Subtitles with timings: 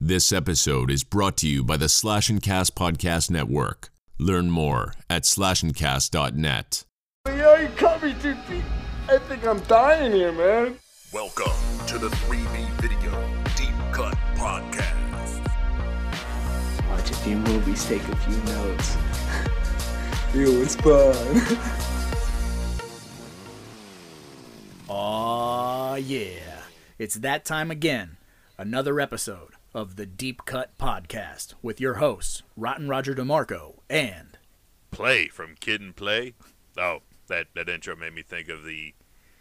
[0.00, 3.90] This episode is brought to you by the Slash and Cast Podcast Network.
[4.16, 6.84] Learn more at slashandcast.net.
[7.26, 8.62] Yeah, you cut me too deep.
[9.08, 10.76] I think I'm dying here, man.
[11.12, 11.50] Welcome
[11.88, 13.10] to the 3B Video
[13.56, 15.44] Deep Cut Podcast.
[16.90, 18.96] Watch a few movies, take a few notes.
[20.32, 21.58] it was fun.
[24.88, 26.60] Aw, yeah.
[27.00, 28.16] It's that time again.
[28.56, 34.36] Another episode of the Deep Cut Podcast with your hosts, Rotten Roger DeMarco and.
[34.90, 36.34] Play from Kid and Play.
[36.76, 38.92] Oh, that, that intro made me think of the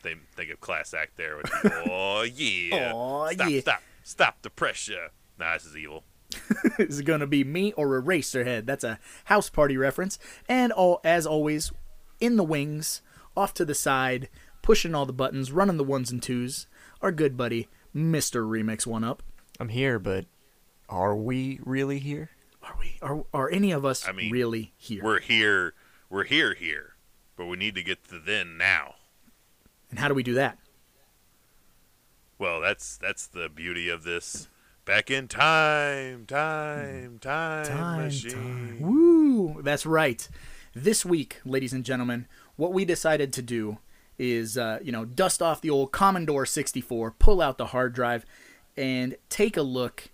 [0.04, 1.38] they think of class act there.
[1.38, 1.50] With
[1.88, 2.94] oh yeah.
[2.94, 3.60] Aw, stop, yeah.
[3.62, 5.10] stop, stop the pressure.
[5.40, 6.04] Nah, this is evil.
[6.78, 8.68] is it going to be me or Eraserhead?
[8.68, 10.20] That's a house party reference.
[10.48, 11.72] And all, as always,
[12.20, 13.02] in the wings,
[13.36, 14.30] off to the side,
[14.62, 16.68] pushing all the buttons, running the ones and twos,
[17.02, 18.48] our good buddy, Mr.
[18.48, 19.24] Remix One Up.
[19.60, 20.26] I'm here, but
[20.90, 22.30] are we really here?
[22.64, 22.98] Are we?
[23.02, 25.04] Are, are any of us I mean, really here?
[25.04, 25.74] We're here.
[26.10, 26.94] We're here here,
[27.36, 28.96] but we need to get to then now.
[29.90, 30.58] and how do we do that?
[32.40, 34.48] Well, that's that's the beauty of this.
[34.86, 38.32] Back in time, time, time, Time, machine.
[38.32, 38.80] time.
[38.82, 39.62] Woo!
[39.62, 40.28] That's right.
[40.74, 43.80] This week, ladies and gentlemen, what we decided to do
[44.18, 48.26] is, uh, you know, dust off the old Commodore 64, pull out the hard drive,
[48.78, 50.10] and take a look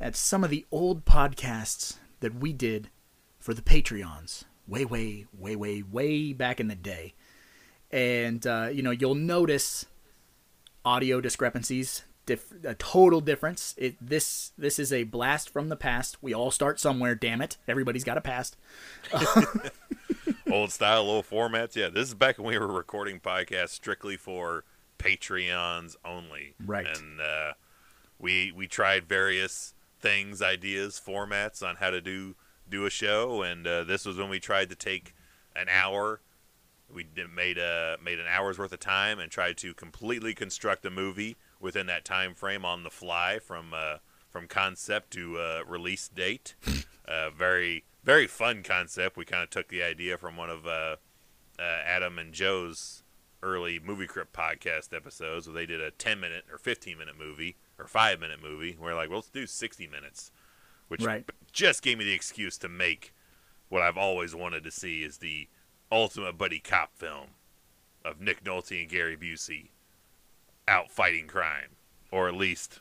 [0.00, 2.90] at some of the old podcasts that we did
[3.38, 7.14] for the Patreons way, way, way, way, way back in the day.
[7.90, 9.86] And, uh, you know, you'll notice
[10.84, 13.74] audio discrepancies, diff- a total difference.
[13.76, 16.22] It this this is a blast from the past.
[16.22, 17.14] We all start somewhere.
[17.14, 18.56] Damn it, everybody's got a past.
[20.50, 21.76] old style, old formats.
[21.76, 24.64] Yeah, this is back when we were recording podcasts strictly for
[24.98, 26.54] Patreons only.
[26.64, 26.86] Right.
[26.86, 27.52] And uh,
[28.18, 32.36] we we tried various things, ideas, formats on how to do
[32.68, 35.14] do a show, and uh, this was when we tried to take
[35.54, 36.20] an hour.
[36.92, 40.84] We did, made a made an hour's worth of time and tried to completely construct
[40.86, 43.98] a movie within that time frame on the fly from uh,
[44.30, 46.54] from concept to uh, release date.
[47.08, 49.16] uh, very very fun concept.
[49.16, 50.96] We kind of took the idea from one of uh,
[51.58, 53.02] uh, Adam and Joe's
[53.42, 57.56] early movie crypt podcast episodes where they did a 10 minute or 15 minute movie
[57.78, 58.76] or 5 minute movie.
[58.80, 60.30] We're like, well, let's do 60 minutes,
[60.88, 61.24] which Right.
[61.52, 63.12] just gave me the excuse to make
[63.68, 65.48] what I've always wanted to see is the
[65.90, 67.28] ultimate buddy cop film
[68.04, 69.70] of Nick Nolte and Gary Busey
[70.68, 71.70] out fighting crime,
[72.12, 72.80] or at least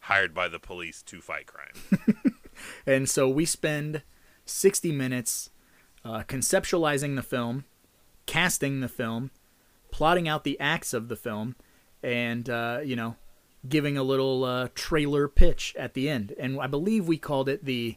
[0.00, 2.34] hired by the police to fight crime.
[2.86, 4.02] And so we spend
[4.44, 5.48] 60 minutes
[6.04, 7.64] uh, conceptualizing the film,
[8.26, 9.30] casting the film,
[9.90, 11.56] plotting out the acts of the film,
[12.02, 13.16] and, uh, you know,
[13.68, 16.32] giving a little uh, trailer pitch at the end.
[16.38, 17.96] And I believe we called it the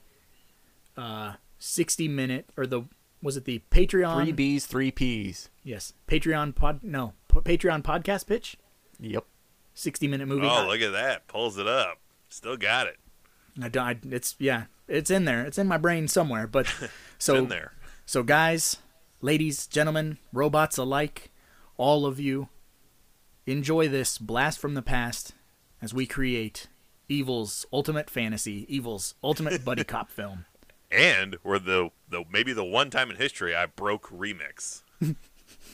[0.97, 2.83] uh, 60 minute, or the,
[3.21, 4.23] was it the Patreon?
[4.23, 5.49] Three B's, three P's.
[5.63, 5.93] Yes.
[6.07, 8.57] Patreon pod, no, P- Patreon podcast pitch?
[8.99, 9.25] Yep.
[9.73, 10.47] 60 minute movie.
[10.49, 11.27] oh, look at that.
[11.27, 11.99] Pulls it up.
[12.29, 12.97] Still got it.
[13.61, 15.45] I, don't- it's, yeah, it's in there.
[15.45, 16.47] It's in my brain somewhere.
[16.47, 16.67] But,
[17.17, 17.73] so, in there.
[18.05, 18.77] So, guys,
[19.21, 21.31] ladies, gentlemen, robots alike,
[21.77, 22.49] all of you,
[23.45, 25.33] enjoy this blast from the past
[25.83, 26.67] as we create
[27.09, 30.45] Evil's ultimate fantasy, Evil's ultimate buddy cop film.
[30.89, 34.81] And we're the, the maybe the one time in history I broke remix.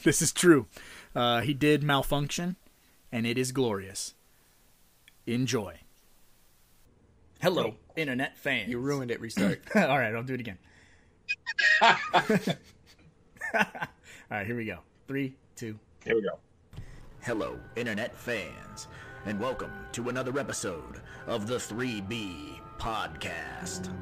[0.01, 0.67] This is true.
[1.13, 2.55] Uh, he did malfunction,
[3.11, 4.13] and it is glorious.
[5.27, 5.79] Enjoy.
[7.41, 8.69] Hello, internet fans.
[8.69, 9.19] You ruined it.
[9.19, 9.61] Restart.
[9.75, 10.57] All right, I'll do it again.
[11.81, 11.97] All
[14.31, 14.79] right, here we go.
[15.05, 15.77] Three, two.
[16.05, 16.39] Here we go.
[17.21, 18.87] Hello, Internet fans,
[19.25, 23.93] and welcome to another episode of the 3B Podcast.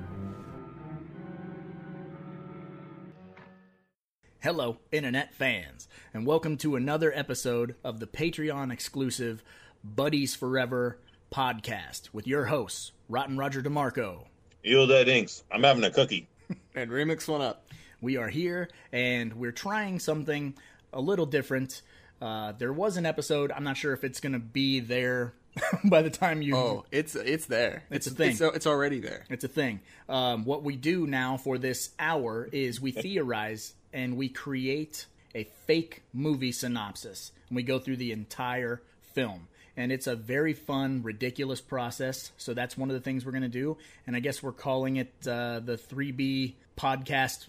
[4.40, 9.44] Hello, Internet fans, and welcome to another episode of the Patreon exclusive
[9.84, 11.00] Buddies Forever
[11.34, 14.26] podcast with your hosts, Rotten Roger DeMarco.
[14.63, 15.44] Yield that inks.
[15.52, 16.28] I'm having a cookie.
[16.75, 17.66] and remix one up.
[18.02, 20.54] We are here and we're trying something
[20.94, 21.81] a little different.
[22.22, 25.34] Uh, there was an episode, I'm not sure if it's going to be there
[25.84, 26.56] by the time you.
[26.56, 27.84] Oh, it's it's there.
[27.90, 28.31] It's a thing.
[28.31, 29.25] It's, it's already there.
[29.30, 29.81] It's a thing.
[30.10, 35.06] Um, what we do now for this hour is we theorize and we create
[35.36, 37.31] a fake movie synopsis.
[37.50, 38.81] And we go through the entire
[39.13, 39.48] film.
[39.75, 42.31] and it's a very fun, ridiculous process.
[42.38, 43.78] So that's one of the things we're going to do.
[44.08, 47.47] And I guess we're calling it uh, the 3B podcast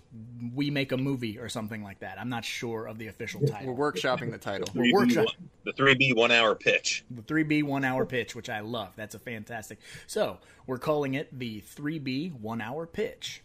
[0.54, 2.19] We Make a Movie or something like that.
[2.19, 3.72] I'm not sure of the official title.
[3.75, 4.66] We're workshopping the title.
[4.75, 5.26] We're workshop
[5.64, 7.04] The 3B one hour pitch.
[7.10, 8.90] the 3B one hour pitch, which I love.
[8.96, 9.78] That's a fantastic.
[10.06, 13.42] So we're calling it the 3B one hour pitch.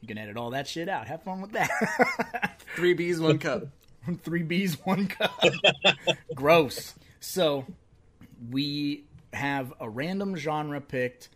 [0.00, 1.06] You can edit all that shit out.
[1.06, 2.60] Have fun with that.
[2.76, 3.64] three b's one cup.
[4.22, 5.42] Three B's, one cup.
[6.36, 6.94] Gross.
[7.18, 7.66] So
[8.50, 9.02] we
[9.32, 11.28] have a random genre picked,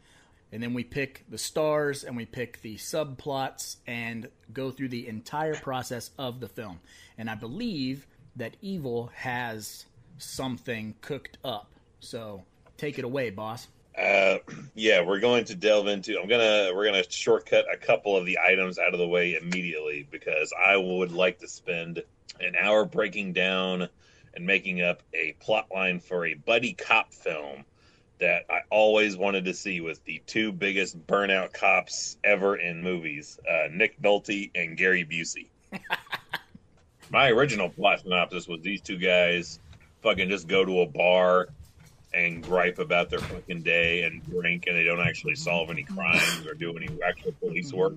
[0.53, 5.07] and then we pick the stars and we pick the subplots and go through the
[5.07, 6.81] entire process of the film.
[7.19, 8.07] And I believe
[8.37, 9.87] that Evil has
[10.19, 11.71] something cooked up.
[12.01, 12.43] So
[12.77, 13.69] take it away, boss.
[13.97, 14.39] Uh,
[14.75, 16.19] yeah, we're going to delve into.
[16.21, 20.07] I'm gonna we're gonna shortcut a couple of the items out of the way immediately
[20.11, 22.03] because I would like to spend
[22.41, 23.89] an hour breaking down
[24.35, 27.65] and making up a plot line for a buddy cop film
[28.21, 33.39] that I always wanted to see with the two biggest burnout cops ever in movies,
[33.49, 35.49] uh, Nick Nolte and Gary Busey.
[37.11, 39.59] My original plot synopsis was these two guys
[40.03, 41.49] fucking just go to a bar
[42.13, 46.47] and gripe about their fucking day and drink and they don't actually solve any crimes
[46.47, 47.95] or do any actual police work.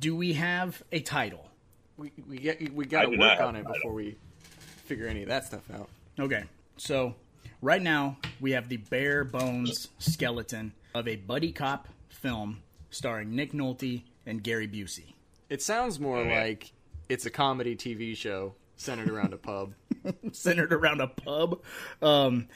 [0.00, 1.48] Do we have a title?
[1.96, 3.74] We we get we got to work on it title.
[3.74, 4.16] before we
[4.84, 5.88] figure any of that stuff out.
[6.18, 6.44] Okay,
[6.76, 7.14] so
[7.64, 13.52] right now we have the bare bones skeleton of a buddy cop film starring Nick
[13.52, 15.14] Nolte and Gary Busey.
[15.48, 16.42] It sounds more Yeah.
[16.44, 16.72] like
[17.08, 19.74] it's a comedy TV show centered around a pub.
[20.32, 21.62] centered around a pub.
[22.02, 22.48] Um,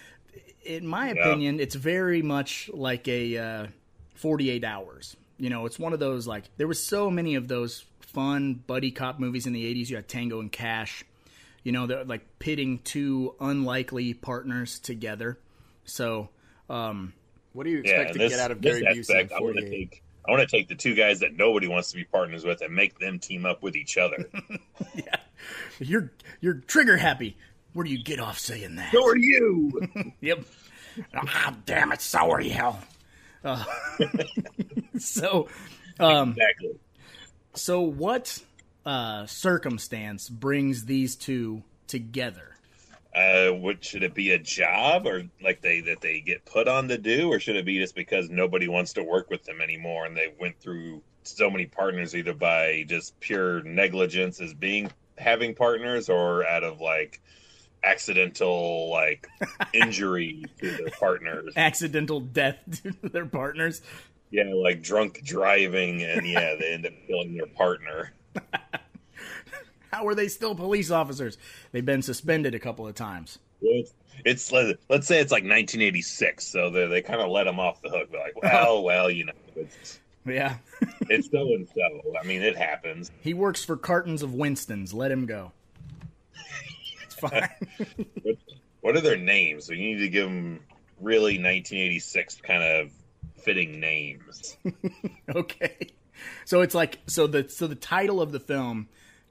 [0.65, 3.67] in my opinion, it's very much like a uh,
[4.15, 5.17] 48 hours.
[5.39, 8.91] You know, it's one of those like there was so many of those fun buddy
[8.91, 9.89] cop movies in the 80s.
[9.91, 11.05] You had Tango and Cash.
[11.69, 15.39] You know, they're like pitting two unlikely partners together.
[15.85, 16.31] So,
[16.71, 17.13] um,
[17.53, 19.41] What do you expect and to this, get out of Gary Busey aspect, in I
[19.43, 20.03] want to take.
[20.27, 22.75] I want to take the two guys that nobody wants to be partners with and
[22.75, 24.17] make them team up with each other.
[24.95, 25.17] Yeah,
[25.79, 26.11] you're
[26.41, 27.37] you're trigger happy.
[27.75, 28.91] Where do you get off saying that?
[28.91, 29.89] So are you?
[30.23, 30.45] Yep.
[31.15, 32.01] Ah, damn it!
[32.01, 32.73] So are you.
[33.45, 33.63] Uh,
[34.99, 35.49] so,
[36.01, 36.79] um, exactly.
[37.53, 38.43] So, what
[38.89, 42.57] uh, circumstance brings these two together?
[43.15, 46.89] Uh, what should it be a job or like they that they get put on
[46.89, 50.07] to do, or should it be just because nobody wants to work with them anymore
[50.07, 55.55] and they went through so many partners either by just pure negligence as being having
[55.55, 57.21] partners or out of like
[57.85, 59.27] accidental like
[59.75, 61.53] injury to their partners.
[61.57, 63.83] Accidental death to their partners.
[64.31, 68.13] Yeah, like drunk driving and yeah, they end up killing their partner.
[69.93, 71.39] How are they still police officers?
[71.73, 73.39] They've been suspended a couple of times.
[73.61, 73.93] It's,
[74.25, 77.83] it's let- let's say it's like 1986, so they they kind of let them off
[77.83, 78.11] the hook.
[78.11, 78.41] They're like, oh.
[78.43, 80.57] well, well, you know, it's Yeah.
[81.09, 82.03] it's so and so.
[82.21, 83.11] I mean, it happens.
[83.21, 84.93] he works for cartons of Winston's.
[84.95, 85.53] Let him go.
[87.03, 87.49] It's fine.
[88.23, 88.37] What,
[88.81, 89.67] what are their names?
[89.67, 90.61] So you need to give them
[91.01, 92.91] really 1986 kind of
[93.37, 94.57] fitting names.
[95.35, 95.77] okay.
[96.45, 98.89] So it's like so the so the title of the film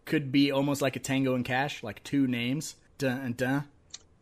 [0.08, 2.76] could be almost like a Tango and Cash, like two names.
[2.98, 3.66] Dun and dun.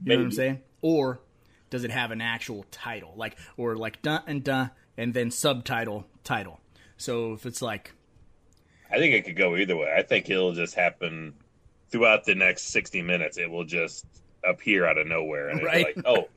[0.04, 0.62] You know what I'm saying?
[0.82, 1.22] Or
[1.70, 3.14] does it have an actual title?
[3.16, 6.60] Like or like dun and dun and then subtitle title.
[6.98, 7.94] So if it's like
[8.92, 9.94] I think it could go either way.
[9.98, 11.34] I think it'll just happen
[11.90, 13.38] throughout the next 60 minutes.
[13.38, 14.06] It will just
[14.44, 15.88] appear out of nowhere, and Right.
[15.88, 16.28] it's like, oh,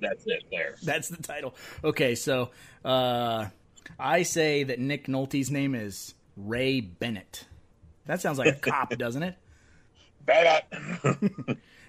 [0.00, 0.44] that's it.
[0.50, 0.76] There.
[0.82, 1.54] that's the title.
[1.82, 2.50] Okay, so
[2.84, 3.46] uh
[3.98, 7.46] I say that Nick Nolte's name is Ray Bennett.
[8.08, 9.36] That sounds like a cop, doesn't it?
[10.24, 10.64] Bad.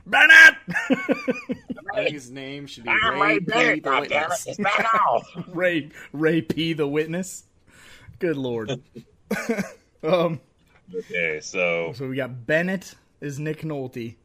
[0.06, 0.56] Bennett!
[1.94, 3.80] I think his name should be Ray P.
[3.80, 4.60] The Witness.
[5.54, 7.46] Ray Ray P the witness.
[8.20, 8.82] Good lord.
[10.04, 10.42] um
[10.94, 14.16] okay, so so we got Bennett is Nick Nolte.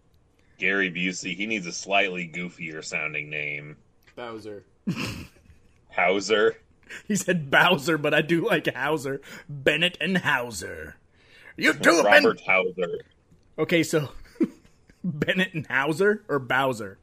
[0.58, 3.76] Gary Busey, he needs a slightly goofier sounding name.
[4.16, 4.64] Bowser.
[5.90, 6.56] Hauser.
[7.06, 9.20] He said Bowser, but I do like Hauser.
[9.48, 10.96] Bennett and Hauser.
[11.56, 12.98] You two have been Robert Hauser.
[13.58, 14.10] Okay, so
[15.04, 16.98] Bennett and Hauser or Bowser?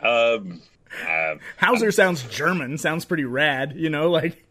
[0.00, 0.62] Um,
[1.06, 4.44] uh, Hauser sounds German, sounds pretty rad, you know, like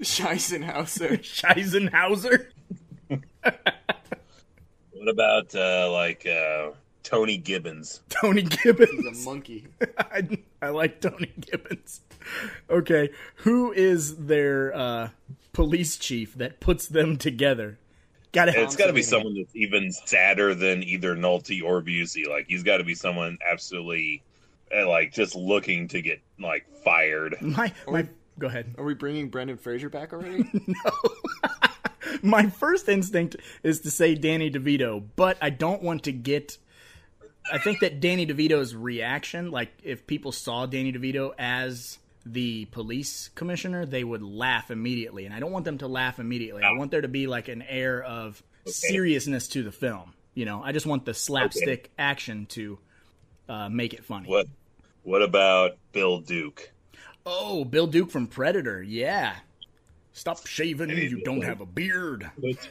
[0.00, 1.20] Scheissenhauser.
[1.20, 2.46] Scheisenhauser.
[3.08, 6.70] what about uh, like uh,
[7.04, 8.00] Tony Gibbons?
[8.08, 9.22] Tony He's Gibbons.
[9.22, 9.68] a monkey.
[9.98, 10.28] I,
[10.60, 12.00] I like Tony Gibbons.
[12.68, 15.08] Okay, who is their uh,
[15.52, 17.78] police chief that puts them together?
[18.34, 22.28] Got to It's got to be someone that's even sadder than either Nolte or Busey.
[22.28, 24.22] Like he's got to be someone absolutely
[24.72, 27.36] eh, like just looking to get like fired.
[27.40, 28.74] My my go ahead.
[28.76, 30.44] Are we bringing Brendan Fraser back already?
[30.66, 30.90] No.
[32.22, 36.58] my first instinct is to say Danny DeVito, but I don't want to get.
[37.52, 43.28] I think that Danny DeVito's reaction, like if people saw Danny DeVito as the police
[43.34, 46.62] commissioner, they would laugh immediately, and I don't want them to laugh immediately.
[46.62, 50.14] I want there to be like an air of seriousness to the film.
[50.34, 52.78] You know, I just want the slapstick action to
[53.48, 54.28] uh, make it funny.
[54.28, 54.46] What
[55.02, 56.72] what about Bill Duke?
[57.26, 58.82] Oh, Bill Duke from Predator.
[58.82, 59.36] Yeah.
[60.12, 60.90] Stop shaving.
[60.90, 62.30] You don't like- have a beard.
[62.40, 62.68] Put,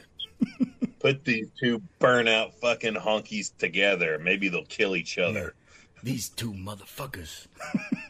[0.98, 4.18] put these two burnout fucking honkies together.
[4.18, 5.54] Maybe they'll kill each other.
[6.02, 7.46] These two motherfuckers.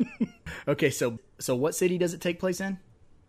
[0.68, 2.78] okay, so so what city does it take place in?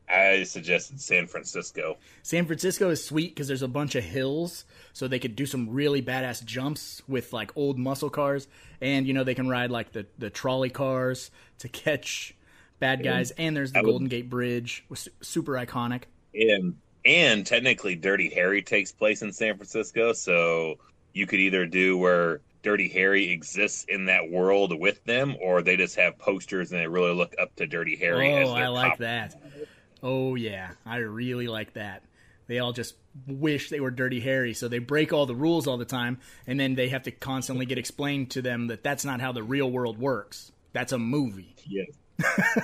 [0.08, 1.98] I suggested San Francisco.
[2.24, 5.70] San Francisco is sweet because there's a bunch of hills, so they could do some
[5.70, 8.48] really badass jumps with like old muscle cars,
[8.80, 11.30] and you know they can ride like the the trolley cars
[11.60, 12.34] to catch
[12.80, 13.32] bad guys.
[13.32, 16.04] And there's the I would- Golden Gate Bridge, was super iconic.
[16.34, 20.76] And and technically Dirty Harry takes place in San Francisco, so
[21.14, 25.78] you could either do where Dirty Harry exists in that world with them, or they
[25.78, 28.34] just have posters and they really look up to Dirty Harry.
[28.34, 29.36] as Oh, I like that.
[30.02, 32.02] Oh yeah, I really like that.
[32.48, 32.96] They all just
[33.28, 36.18] wish they were Dirty Harry, so they break all the rules all the time,
[36.48, 39.44] and then they have to constantly get explained to them that that's not how the
[39.44, 40.52] real world works.
[40.74, 41.56] That's a movie.
[41.68, 41.90] Yes.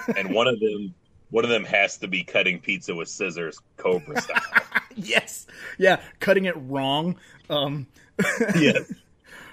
[0.18, 0.96] and one of them
[1.30, 4.42] one of them has to be cutting pizza with scissors, Cobra style.
[4.94, 7.16] Yes, yeah, cutting it wrong.
[7.50, 7.88] Um,
[8.60, 8.92] yes.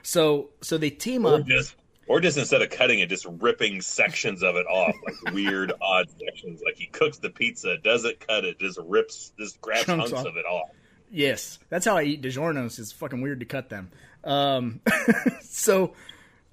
[0.09, 1.47] So so they team Or up.
[1.47, 1.75] just
[2.07, 6.09] or just instead of cutting it, just ripping sections of it off, like weird odd
[6.19, 6.63] sections.
[6.65, 10.27] Like he cooks the pizza, doesn't cut it, just rips just grabs Chunks hunks off.
[10.27, 10.71] of it off.
[11.11, 12.79] Yes, that's how I eat DiGiorno's.
[12.79, 13.91] It's fucking weird to cut them.
[14.25, 14.81] Um,
[15.43, 15.93] so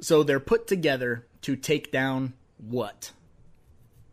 [0.02, 3.12] so they're put together to take down what?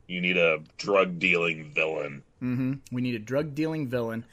[0.07, 2.23] You need a drug dealing villain.
[2.41, 4.25] We need a drug dealing villain.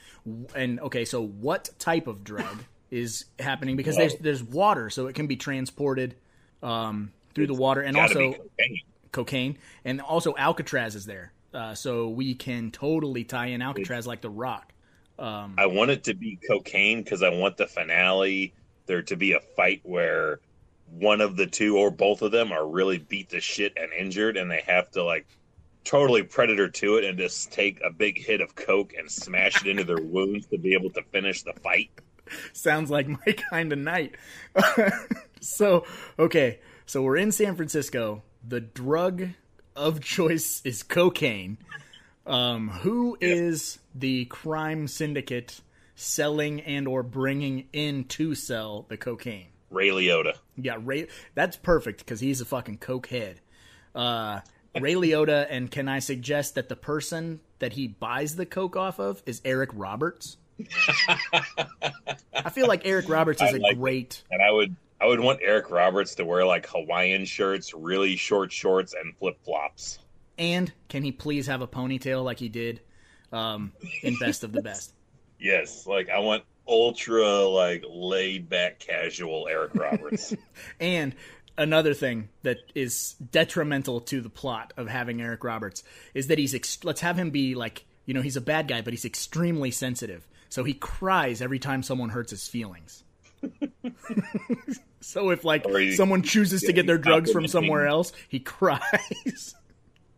[0.56, 3.75] And okay, so what type of drug is happening?
[3.75, 6.15] Because there's there's water, so it can be transported
[6.63, 8.81] um, through the water, and also cocaine.
[9.12, 11.31] cocaine, and also Alcatraz is there.
[11.53, 14.72] Uh, so we can totally tie in Alcatraz like The Rock.
[15.58, 18.53] I want it to be cocaine because I want the finale
[18.86, 20.39] there to be a fight where
[20.91, 24.38] one of the two or both of them are really beat the shit and injured,
[24.38, 25.27] and they have to like
[25.84, 29.67] totally predator to it and just take a big hit of coke and smash it
[29.67, 31.89] into their wounds to be able to finish the fight.
[32.54, 34.16] Sounds like my kind of night.
[35.42, 35.86] so
[36.18, 38.24] okay, so we're in San Francisco.
[38.48, 39.30] The drug
[39.76, 41.58] of choice is cocaine.
[42.26, 45.62] Um, who is the crime syndicate
[45.96, 49.48] selling and or bringing in to sell the cocaine?
[49.70, 50.36] Ray Liotta.
[50.56, 51.08] Yeah, Ray.
[51.36, 53.40] That's perfect because he's a fucking coke head.
[53.94, 54.42] Uh,
[54.80, 59.00] Ray Liotta, and can I suggest that the person that he buys the coke off
[59.00, 60.38] of is Eric Roberts?
[62.34, 63.80] I feel like Eric Roberts is I a like it.
[63.80, 64.24] great.
[64.32, 68.51] And I would I would want Eric Roberts to wear like Hawaiian shirts, really short
[68.51, 70.00] shorts, and flip flops.
[70.38, 72.82] And can he please have a ponytail like he did
[73.32, 73.72] um,
[74.04, 74.94] in Best of the Best?
[75.39, 80.34] Yes, like I want ultra like laid back casual Eric Roberts.
[80.80, 81.16] And
[81.58, 86.54] another thing that is detrimental to the plot of having Eric Roberts is that he's
[86.56, 89.70] ex- let's have him be like you know he's a bad guy but he's extremely
[89.72, 93.03] sensitive so he cries every time someone hurts his feelings
[95.01, 99.56] so if like he- someone chooses to get their drugs from somewhere else he cries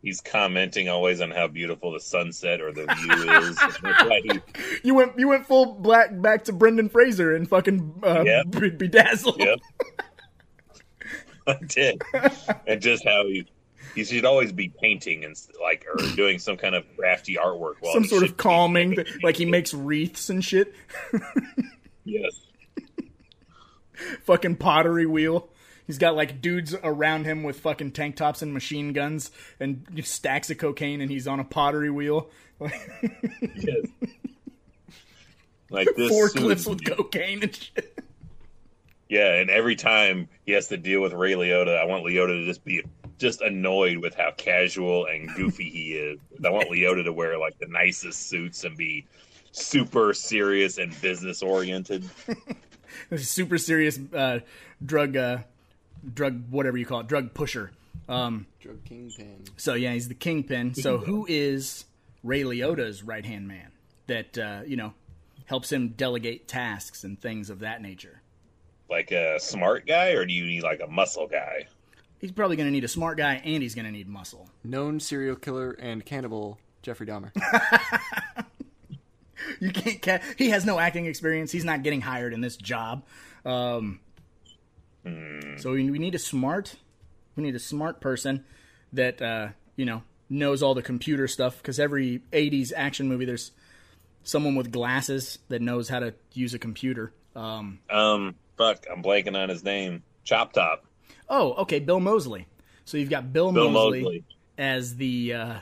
[0.04, 3.56] He's commenting always on how beautiful the sunset or the view is.
[3.84, 4.40] That's why he-
[4.84, 8.50] you went you went full black back to Brendan Fraser and fucking uh, Yep.
[8.50, 9.60] be- bedazzled Yep.
[11.46, 12.02] I did.
[12.66, 13.46] And just how he
[13.96, 17.94] he should always be painting and like or doing some kind of crafty artwork while
[17.94, 20.74] some sort of calming like he makes wreaths and shit
[22.04, 22.40] Yes.
[24.24, 25.50] fucking pottery wheel.
[25.88, 29.30] He's got like dudes around him with fucking tank tops and machine guns
[29.60, 32.30] and stacks of cocaine, and he's on a pottery wheel.
[32.60, 33.86] Yes.
[35.70, 37.98] Like this Forklifts with cocaine and shit.
[39.08, 42.46] Yeah, and every time he has to deal with Ray Liotta, I want Liotta to
[42.46, 42.84] just be
[43.22, 46.20] just annoyed with how casual and goofy he is.
[46.44, 49.06] I want Liotta to wear like the nicest suits and be
[49.52, 52.10] super serious and business oriented.
[53.16, 54.40] Super serious uh,
[54.86, 55.38] drug, uh,
[56.14, 57.72] drug whatever you call it, drug pusher.
[58.10, 59.44] Um, Drug kingpin.
[59.56, 60.74] so yeah, he's the kingpin.
[60.74, 61.86] So who is
[62.24, 63.72] Ray Liotta's right hand man
[64.08, 64.94] that uh, you know
[65.46, 68.22] helps him delegate tasks and things of that nature?
[68.90, 71.68] Like a smart guy, or do you need like a muscle guy?
[72.22, 74.50] He's probably going to need a smart guy and he's going to need muscle.
[74.64, 77.32] Known serial killer and cannibal Jeffrey Dahmer.
[79.60, 80.02] You can't.
[80.02, 81.52] Ca- he has no acting experience.
[81.52, 83.04] He's not getting hired in this job.
[83.44, 84.00] Um,
[85.58, 86.76] So we, we need a smart.
[87.36, 88.46] We need a smart person
[88.94, 91.58] that uh, you know knows all the computer stuff.
[91.58, 93.52] Because every '80s action movie, there's
[94.24, 97.12] someone with glasses that knows how to use a computer.
[97.36, 100.04] Um, Um, fuck, I'm blanking on his name.
[100.24, 100.86] Chop Top.
[101.32, 102.46] Oh, okay, Bill Moseley.
[102.84, 104.24] So you've got Bill, Bill Moseley, Moseley.
[104.58, 105.56] as the uh,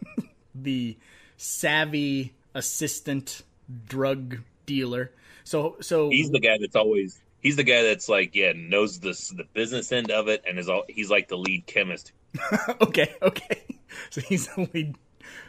[0.54, 0.98] the
[1.38, 3.42] savvy assistant
[3.88, 5.10] drug dealer.
[5.42, 7.18] So so He's the guy that's always.
[7.40, 10.68] He's the guy that's like, yeah, knows the the business end of it, and is
[10.68, 10.84] all.
[10.86, 12.12] He's like the lead chemist.
[12.80, 13.62] okay, okay.
[14.10, 14.94] So he's only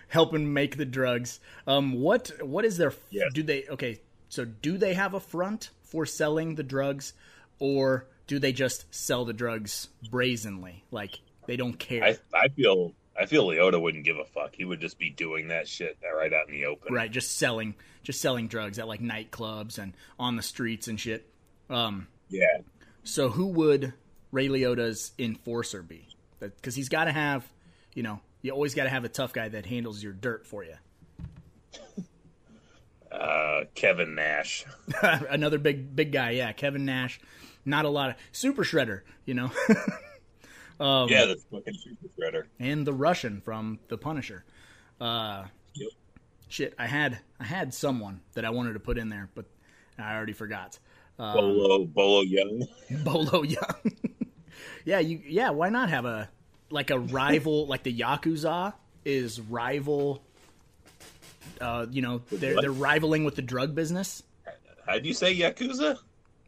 [0.08, 1.42] helping make the drugs.
[1.66, 2.94] Um, what what is their?
[3.10, 3.34] Yes.
[3.34, 4.00] Do they okay?
[4.30, 7.14] So do they have a front for selling the drugs,
[7.60, 10.84] or do they just sell the drugs brazenly?
[10.92, 14.54] Like they don't care, I I feel I feel Liotta wouldn't give a fuck.
[14.56, 16.94] He would just be doing that shit right out in the open.
[16.94, 17.10] right?
[17.12, 21.28] Just selling, just selling drugs at like nightclubs and on the streets and shit.
[21.70, 22.46] Um, Yeah.
[23.04, 23.94] so who would
[24.32, 26.08] Ray Liotta's enforcer be?
[26.40, 27.44] Because he's got to have,
[27.96, 30.64] you know, you always got to have a tough guy that handles your dirt for
[30.64, 30.76] you.
[33.12, 34.66] Uh, Kevin Nash.
[35.02, 37.20] Another big big guy, yeah, Kevin Nash.
[37.68, 39.52] Not a lot of Super Shredder, you know,
[40.80, 42.44] Um, yeah, the fucking super shredder.
[42.60, 44.46] and the Russian from The Punisher.
[45.02, 45.90] Uh, Yep.
[46.50, 49.46] shit, I had I had someone that I wanted to put in there, but
[49.98, 50.78] I already forgot.
[51.20, 52.68] Uh, Bolo Bolo Yeung.
[53.04, 53.98] Bolo Yeung.
[54.86, 56.30] yeah, you yeah, why not have a
[56.70, 60.22] like a rival like the Yakuza is rival
[61.60, 62.62] uh you know, they're what?
[62.62, 64.22] they're rivaling with the drug business.
[64.86, 65.98] How do you say Yakuza?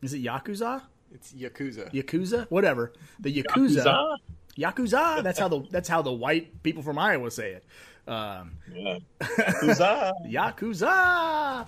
[0.04, 0.84] Is it Yakuza?
[1.14, 1.92] It's Yakuza.
[1.94, 2.48] Yakuza?
[2.50, 2.94] Whatever.
[3.20, 3.84] The Yakuza.
[3.86, 4.18] Yakuza?
[4.58, 5.24] Yakuza.
[5.24, 7.66] That's how the that's how the white people from Iowa say it.
[8.08, 9.00] Um, Yeah.
[9.22, 10.12] Yakuza.
[10.28, 11.68] Yakuza.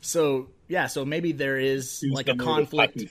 [0.00, 3.04] So yeah, so maybe there is like a conflict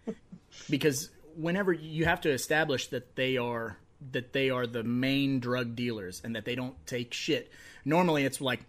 [0.70, 3.76] because whenever you have to establish that they are
[4.12, 7.50] that they are the main drug dealers and that they don't take shit.
[7.84, 8.60] Normally, it's like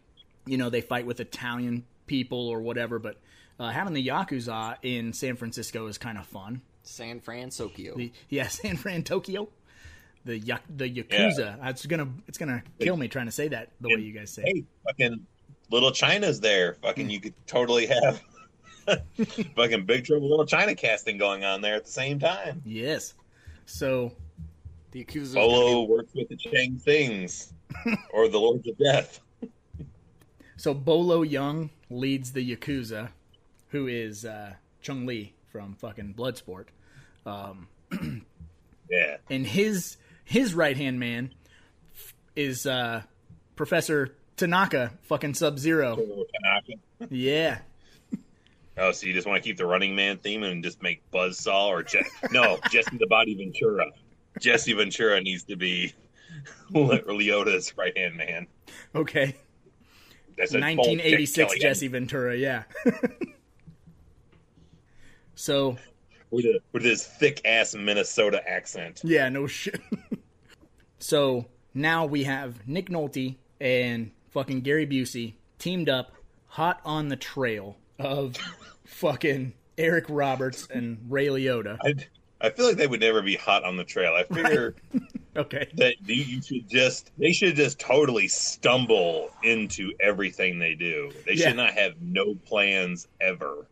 [0.45, 3.17] you know they fight with Italian people or whatever, but
[3.59, 6.61] uh, having the yakuza in San Francisco is kind of fun.
[6.83, 7.95] San Francisco.
[7.95, 9.49] The, yeah, San Fran, Tokyo.
[10.25, 11.57] The yak, the yakuza.
[11.69, 14.43] It's gonna it's gonna kill me trying to say that the way you guys say.
[14.43, 14.55] it.
[14.55, 15.25] Hey, fucking
[15.69, 16.73] little China's there.
[16.73, 16.81] Hmm.
[16.87, 18.21] Fucking, you could totally have
[19.55, 22.61] fucking Big Trouble Little China casting going on there at the same time.
[22.65, 23.13] Yes.
[23.67, 24.11] So
[24.91, 25.35] The Yakuza.
[25.35, 27.53] Bolo works with the Chang Sings
[28.11, 29.19] or the Lords of Death.
[30.57, 33.09] so Bolo Yeung leads the yakuza,
[33.75, 36.67] who is uh, Chong Li from fucking Bloodsport.
[38.89, 39.17] Yeah.
[39.31, 41.33] and his his right hand man
[42.35, 43.01] is uh,
[43.55, 45.95] Professor Tanaka, fucking Sub Zero.
[45.95, 46.73] Tanaka.
[47.09, 47.59] Yeah,
[48.77, 51.67] Oh, so you just want to keep the Running Man theme and just make Buzzsaw
[51.69, 53.85] or Je- no Jesse the Body Ventura?
[54.39, 55.93] Jesse Ventura needs to be
[56.69, 58.45] Le- Liotta's right hand man.
[58.93, 59.35] okay.
[60.37, 62.35] That's a 1986 Jesse Ventura.
[62.37, 62.63] Yeah.
[65.35, 65.77] so
[66.31, 69.01] with, a, with his thick ass Minnesota accent.
[69.03, 69.79] yeah, no shit.
[70.99, 76.11] so now we have Nick Nolte and fucking Gary Busey teamed up,
[76.47, 78.35] hot on the trail of
[78.85, 81.77] fucking Eric Roberts and Ray Liotta.
[81.83, 81.95] I,
[82.41, 84.13] I feel like they would never be hot on the trail.
[84.13, 84.75] I figure
[85.37, 85.69] Okay.
[85.75, 91.11] that you, you should just they should just totally stumble into everything they do.
[91.25, 91.47] They Yeah.
[91.49, 93.67] should not have no plans ever.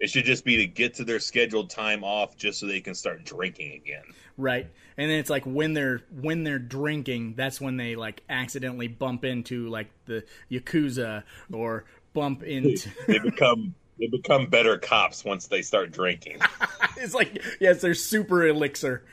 [0.00, 2.94] It should just be to get to their scheduled time off just so they can
[2.94, 4.02] start drinking again.
[4.38, 4.66] Right.
[4.96, 9.24] And then it's like when they're when they're drinking, that's when they like accidentally bump
[9.24, 11.84] into like the yakuza or
[12.14, 16.40] bump into They become they become better cops once they start drinking.
[16.96, 19.04] it's like yes, they're super elixir.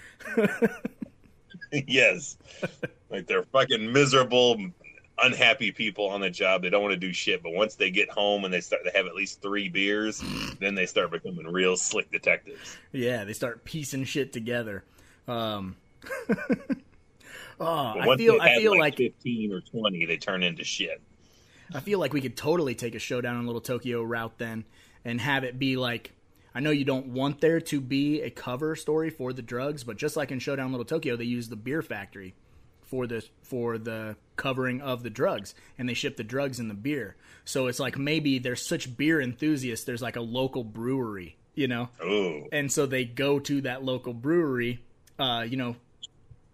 [1.72, 2.38] yes.
[3.10, 4.58] Like they're fucking miserable,
[5.22, 6.62] unhappy people on the job.
[6.62, 8.92] They don't want to do shit, but once they get home and they start to
[8.92, 10.24] have at least three beers,
[10.60, 12.78] then they start becoming real slick detectives.
[12.92, 14.84] Yeah, they start piecing shit together.
[15.28, 15.76] Um
[17.60, 21.02] Oh, I feel I feel like, like fifteen or twenty, they turn into shit.
[21.74, 24.64] I feel like we could totally take a showdown in Little Tokyo route then
[25.04, 26.12] and have it be like
[26.54, 29.98] I know you don't want there to be a cover story for the drugs, but
[29.98, 32.36] just like in Showdown Little Tokyo, they use the beer factory
[32.88, 36.74] for the for the covering of the drugs and they ship the drugs in the
[36.74, 37.16] beer.
[37.46, 41.90] So it's like maybe there's such beer enthusiasts, there's like a local brewery, you know?
[42.04, 44.82] Ooh, And so they go to that local brewery
[45.20, 45.76] uh, you know,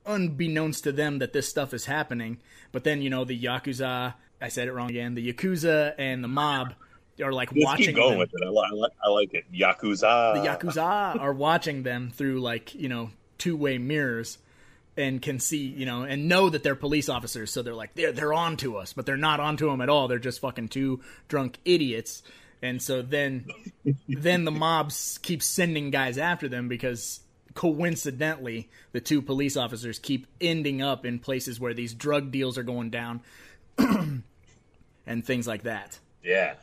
[0.06, 2.39] unbeknownst to them that this stuff is happening.
[2.72, 6.28] But then, you know, the Yakuza, I said it wrong again, the Yakuza and the
[6.28, 6.74] mob
[7.22, 8.19] are like Just watching keep going them.
[8.19, 8.41] with it.
[8.46, 9.46] I, like, I like it.
[9.54, 10.34] Yakuza.
[10.36, 14.38] the Yakuza are watching them through like, you know, two way mirrors
[14.96, 17.52] and can see, you know, and know that they're police officers.
[17.52, 19.90] So they're like, they're, they're on to us, but they're not on to them at
[19.90, 20.08] all.
[20.08, 22.22] They're just fucking two drunk idiots.
[22.62, 23.46] And so then,
[24.08, 27.22] then the mobs keep sending guys after them because
[27.54, 32.64] coincidentally, the two police officers keep ending up in places where these drug deals are
[32.64, 33.22] going down
[33.78, 36.00] and things like that.
[36.24, 36.56] Yeah.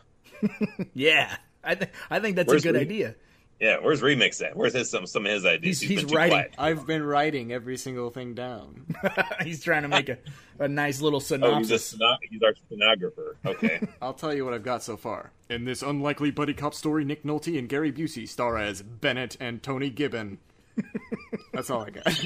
[0.95, 1.35] Yeah.
[1.63, 3.15] I, th- I think that's Where's a good idea.
[3.61, 3.77] Yeah.
[3.81, 4.57] Where's Remix at?
[4.57, 5.81] Where's his, some, some of his ideas?
[5.81, 6.33] He's- been he's too writing.
[6.33, 6.55] quiet.
[6.59, 8.87] I've been writing every single thing down.
[9.45, 10.19] He's trying to make a,
[10.59, 11.99] a nice little Oh, he's, a synopsis.
[12.31, 13.37] he's our stenographer.
[13.45, 13.87] Okay.
[14.03, 15.33] I'll tell you what I've got so far.
[15.49, 19.63] In this unlikely buddy cop story, Nick Nolte and Gary Busey star as Bennett and
[19.63, 20.39] Tony Gibbon.
[21.53, 22.21] That's all I got.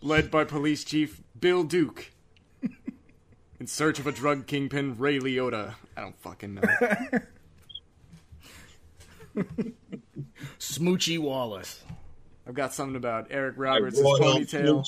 [0.00, 2.10] Led by police chief Bill Duke.
[3.60, 5.74] In search of a drug kingpin, Ray Liotta.
[5.96, 6.62] I don't fucking know.
[10.58, 11.82] Smoochy Wallace.
[12.46, 14.84] I've got something about Eric Roberts' ponytail.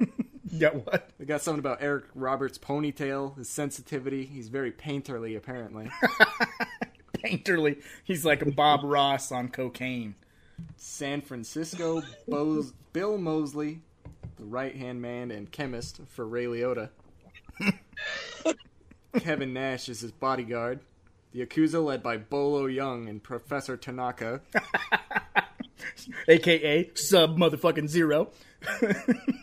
[0.54, 1.08] Yeah, what?
[1.18, 4.26] I got something about Eric Roberts' ponytail, his sensitivity.
[4.26, 5.88] He's very painterly, apparently.
[7.24, 7.82] Painterly.
[8.04, 10.14] He's like a Bob Ross on cocaine.
[10.76, 13.80] San Francisco, Bose, Bill Moseley,
[14.36, 16.90] the right hand man and chemist for Ray Liotta.
[19.18, 20.80] Kevin Nash is his bodyguard.
[21.32, 24.40] The Yakuza led by Bolo Yeung and Professor Tanaka.
[26.28, 28.30] AKA sub motherfucking zero.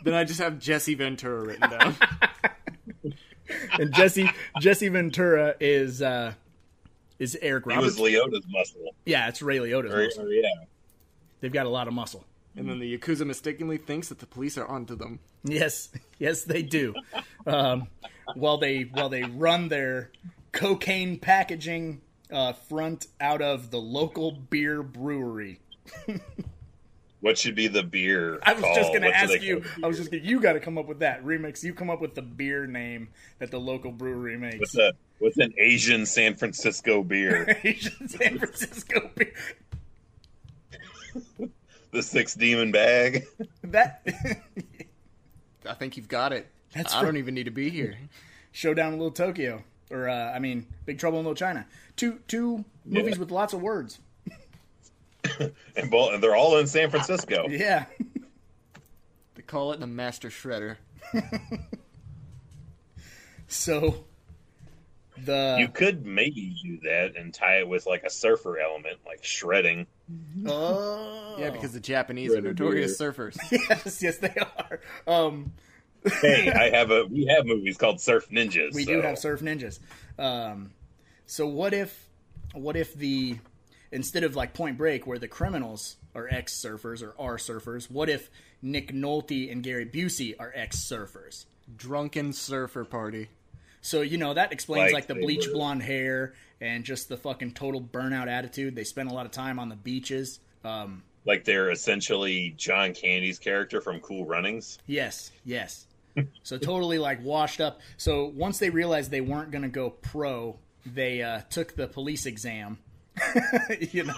[0.04, 1.94] Then I just have Jesse Ventura written down.
[3.80, 6.34] And Jesse Jesse Ventura is uh
[7.18, 7.98] is Eric He Roberts.
[7.98, 8.94] was Liotta's muscle.
[9.04, 10.24] yeah, it's Ray Liotta's Or, muscle.
[10.26, 10.42] or, yeah.
[11.40, 12.24] They've got a lot of muscle.
[12.56, 15.18] And then the Yakuza mistakenly thinks that the police are onto them.
[15.42, 16.94] Yes, yes, they do.
[17.44, 17.88] Um,
[18.36, 20.10] while they while they run their
[20.52, 25.60] cocaine packaging uh, front out of the local beer brewery.
[27.20, 28.40] What should be the beer?
[28.46, 29.62] I was just going to ask you.
[29.82, 31.62] I was just gonna, you got to come up with that remix.
[31.62, 33.08] You come up with the beer name
[33.38, 34.58] that the local brewery makes.
[34.58, 37.58] What's a what's an Asian San Francisco beer?
[37.64, 39.34] Asian San Francisco beer.
[41.92, 43.26] the Six Demon Bag.
[43.64, 44.06] That
[45.66, 46.50] I think you've got it.
[46.74, 47.04] That's I right.
[47.04, 47.98] don't even need to be here.
[48.52, 51.66] Showdown in Little Tokyo, or uh, I mean, Big Trouble in Little China.
[51.96, 53.98] Two two movies with lots of words.
[55.76, 57.46] and, both, they're all in San Francisco.
[57.50, 57.84] Yeah.
[59.34, 60.76] They call it the Master Shredder.
[63.50, 64.04] So
[65.18, 69.24] the You could maybe do that and tie it with like a surfer element, like
[69.24, 69.88] shredding.
[70.46, 73.36] oh Yeah, because the Japanese are Shredder notorious surfers.
[73.50, 74.80] yes yes they are.
[75.06, 75.52] Um,
[76.20, 78.74] Hey, I have a we have movies called Surf Ninjas.
[78.74, 79.78] we so- do have surf ninjas.
[80.18, 80.70] Um,
[81.26, 82.08] so what if
[82.54, 83.38] what if the
[83.92, 88.08] instead of like Point Break where the criminals are ex surfers or are surfers, what
[88.08, 88.30] if
[88.62, 91.44] Nick Nolte and Gary Busey are ex surfers?
[91.76, 93.28] Drunken surfer party.
[93.82, 95.54] So you know that explains Like like, the bleach were.
[95.54, 98.74] blonde hair and just the fucking total burnout attitude.
[98.74, 100.40] They spend a lot of time on the beaches.
[100.64, 104.78] Um, like they're essentially John Candy's character from Cool Runnings.
[104.86, 105.86] yes, yes.
[106.42, 107.80] So totally like washed up.
[107.96, 112.26] So once they realized they weren't going to go pro, they uh, took the police
[112.26, 112.78] exam,
[113.80, 114.14] you know,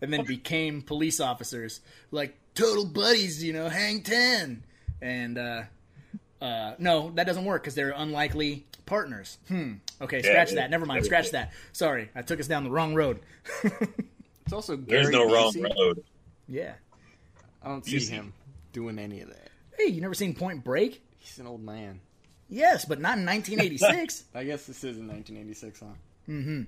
[0.00, 1.80] and then became police officers.
[2.10, 4.64] Like total buddies, you know, hang ten.
[5.02, 5.62] And uh,
[6.40, 9.38] uh, no, that doesn't work because they're unlikely partners.
[9.48, 9.74] Hmm.
[10.00, 10.70] Okay, scratch yeah, that.
[10.70, 10.98] Never mind.
[10.98, 11.22] everything.
[11.24, 11.52] Scratch that.
[11.72, 13.20] Sorry, I took us down the wrong road.
[14.44, 14.88] It's also good.
[14.88, 16.04] There's Gary no wrong road.
[16.48, 16.74] yeah.
[17.62, 18.10] I don't see Busey.
[18.10, 18.32] him
[18.72, 19.43] doing any of that.
[19.78, 21.02] Hey, you never seen Point Break?
[21.18, 22.00] He's an old man.
[22.48, 24.24] Yes, but not in 1986.
[24.34, 25.86] I guess this is in 1986, huh?
[26.28, 26.62] Mm-hmm.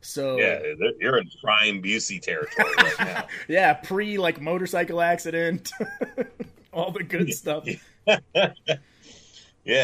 [0.00, 0.60] So Yeah,
[1.00, 3.26] you're in prime Busey territory right now.
[3.48, 5.72] yeah, pre like motorcycle accident,
[6.72, 7.66] all the good stuff.
[7.66, 8.18] Yeah,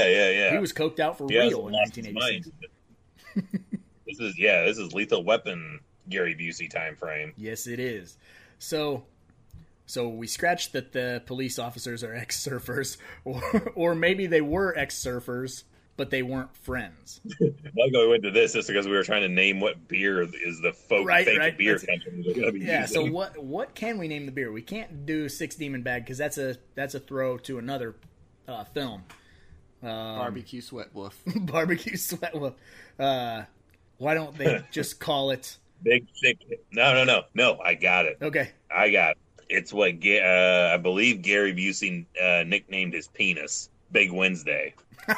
[0.06, 0.52] yeah, yeah.
[0.52, 2.50] He was coked out for He real in 1986.
[4.06, 7.32] this is yeah, this is Lethal Weapon Gary Busey time frame.
[7.36, 8.16] Yes, it is.
[8.60, 9.02] So,
[9.86, 15.64] so we scratched that the police officers are ex-surfers, or or maybe they were ex-surfers,
[15.96, 17.20] but they weren't friends.
[17.42, 20.72] I'll go into this just because we were trying to name what beer is the
[20.72, 22.86] folk Right, fake right, beer that's- company they're Yeah.
[22.86, 24.50] So what what can we name the beer?
[24.52, 27.94] We can't do Six Demon Bag because that's a that's a throw to another
[28.48, 29.04] uh, film.
[29.82, 31.20] Barbecue sweat wolf.
[31.36, 32.54] Barbecue Sweat Wolf.
[32.98, 33.42] Uh,
[33.98, 35.56] why don't they just call it?
[35.82, 36.38] Big thick.
[36.70, 37.58] No, no, no, no.
[37.58, 38.18] I got it.
[38.22, 38.50] Okay.
[38.70, 39.12] I got.
[39.12, 39.18] It.
[39.48, 44.74] It's what uh, I believe Gary Busey uh, nicknamed his penis, Big Wednesday.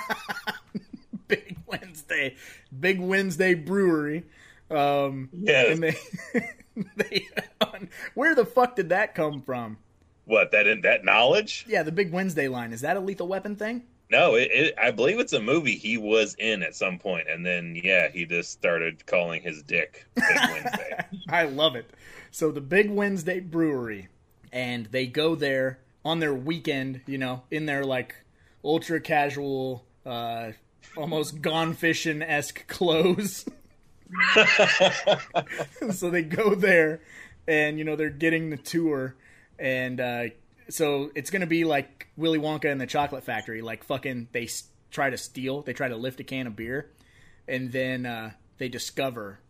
[1.28, 2.36] Big Wednesday,
[2.80, 4.24] Big Wednesday Brewery.
[4.70, 5.78] Um, Yes.
[5.78, 6.48] they,
[6.96, 7.28] they,
[8.14, 9.78] where the fuck did that come from?
[10.26, 11.66] What that in that knowledge?
[11.68, 13.84] Yeah, the Big Wednesday line is that a Lethal Weapon thing?
[14.10, 17.44] No, it, it, I believe it's a movie he was in at some point, and
[17.44, 20.98] then yeah, he just started calling his dick Big Wednesday.
[21.28, 21.90] I love it.
[22.30, 24.08] So the Big Wednesday Brewery,
[24.54, 28.14] and they go there on their weekend, you know, in their like
[28.64, 30.52] ultra casual, uh,
[30.96, 33.44] almost gone fishing esque clothes.
[35.90, 37.00] so they go there,
[37.48, 39.14] and you know they're getting the tour,
[39.58, 40.24] and uh,
[40.68, 44.64] so it's gonna be like Willy Wonka and the Chocolate Factory, like fucking they s-
[44.90, 46.90] try to steal, they try to lift a can of beer,
[47.48, 49.40] and then uh, they discover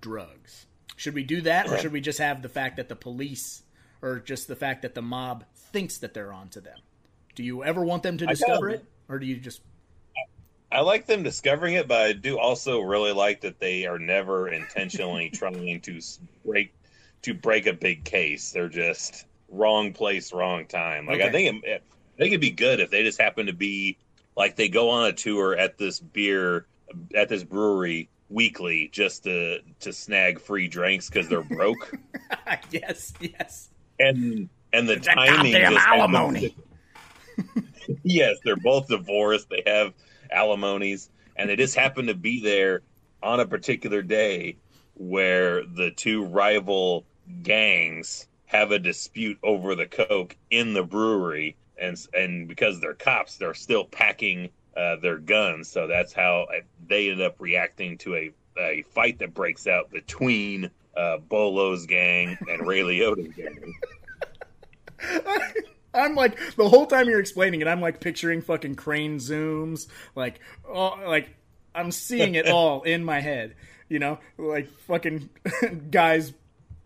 [0.00, 0.66] drugs.
[0.96, 3.62] Should we do that, or should we just have the fact that the police,
[4.02, 6.78] or just the fact that the mob thinks that they're onto them?
[7.34, 9.62] Do you ever want them to discover it, or do you just?
[10.70, 14.48] I like them discovering it, but I do also really like that they are never
[14.48, 16.00] intentionally trying to
[16.44, 16.74] break
[17.22, 18.50] to break a big case.
[18.52, 21.06] They're just wrong place, wrong time.
[21.06, 21.30] Like I Okay.
[21.30, 21.84] think it,
[22.18, 23.98] I think it'd be good if they just happen to be
[24.36, 26.66] like they go on a tour at this beer
[27.14, 31.94] at this brewery weekly just to to snag free drinks because they're broke
[32.70, 33.68] yes, yes.
[33.98, 36.56] And and the timing happens alimony.
[38.02, 39.48] yes, they're both divorced.
[39.50, 39.92] They have
[40.30, 42.82] alimonies, and they just happen to be there
[43.22, 44.56] on a particular day
[44.94, 47.04] where the two rival
[47.42, 53.36] gangs have a dispute over the coke in the brewery, and and because they're cops,
[53.36, 55.68] they're still packing uh, their guns.
[55.68, 59.90] So that's how uh, they end up reacting to a a fight that breaks out
[59.90, 63.74] between uh, Bolo's gang and Ray Liotta's gang.
[65.94, 70.40] I'm like the whole time you're explaining it, I'm like picturing fucking crane zooms, like
[70.68, 71.34] all, like
[71.74, 73.54] I'm seeing it all in my head.
[73.88, 75.28] You know, like fucking
[75.90, 76.32] guys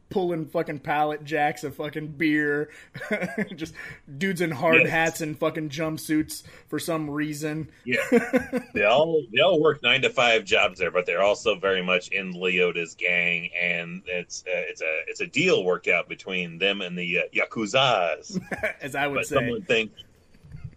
[0.08, 2.70] pulling fucking pallet jacks of fucking beer,
[3.56, 3.74] just
[4.18, 4.90] dudes in hard Yes.
[4.90, 7.70] hats and fucking jumpsuits for some reason.
[7.84, 7.98] Yeah,
[8.74, 12.08] they all they all work nine to five jobs there, but they're also very much
[12.08, 16.80] in Liotta's gang, and it's uh, it's a it's a deal worked out between them
[16.80, 18.38] and the uh, yakuza's.
[18.80, 20.02] As I would but say, someone thinks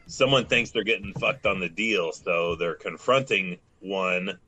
[0.08, 4.40] someone thinks they're getting fucked on the deal, so they're confronting one,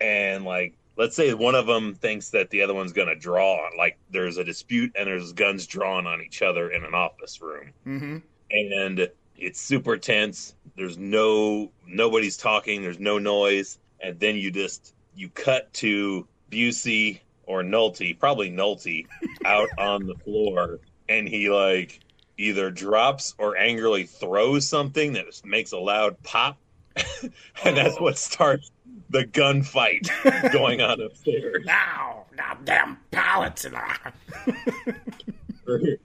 [0.00, 3.54] and like let's say one of them thinks that the other one's going to draw
[3.54, 7.40] on, like there's a dispute and there's guns drawn on each other in an office
[7.40, 7.72] room.
[7.84, 8.18] Hmm
[8.50, 10.54] and it's super tense.
[10.76, 12.82] There's no nobody's talking.
[12.82, 19.06] There's no noise, and then you just you cut to Busey or Nolte, probably Nolte,
[19.44, 22.00] out on the floor, and he like
[22.38, 26.58] either drops or angrily throws something that makes a loud pop,
[27.64, 28.70] and that's what starts
[29.10, 30.08] the gunfight
[30.52, 31.64] going on upstairs.
[31.66, 33.66] now, goddamn pallets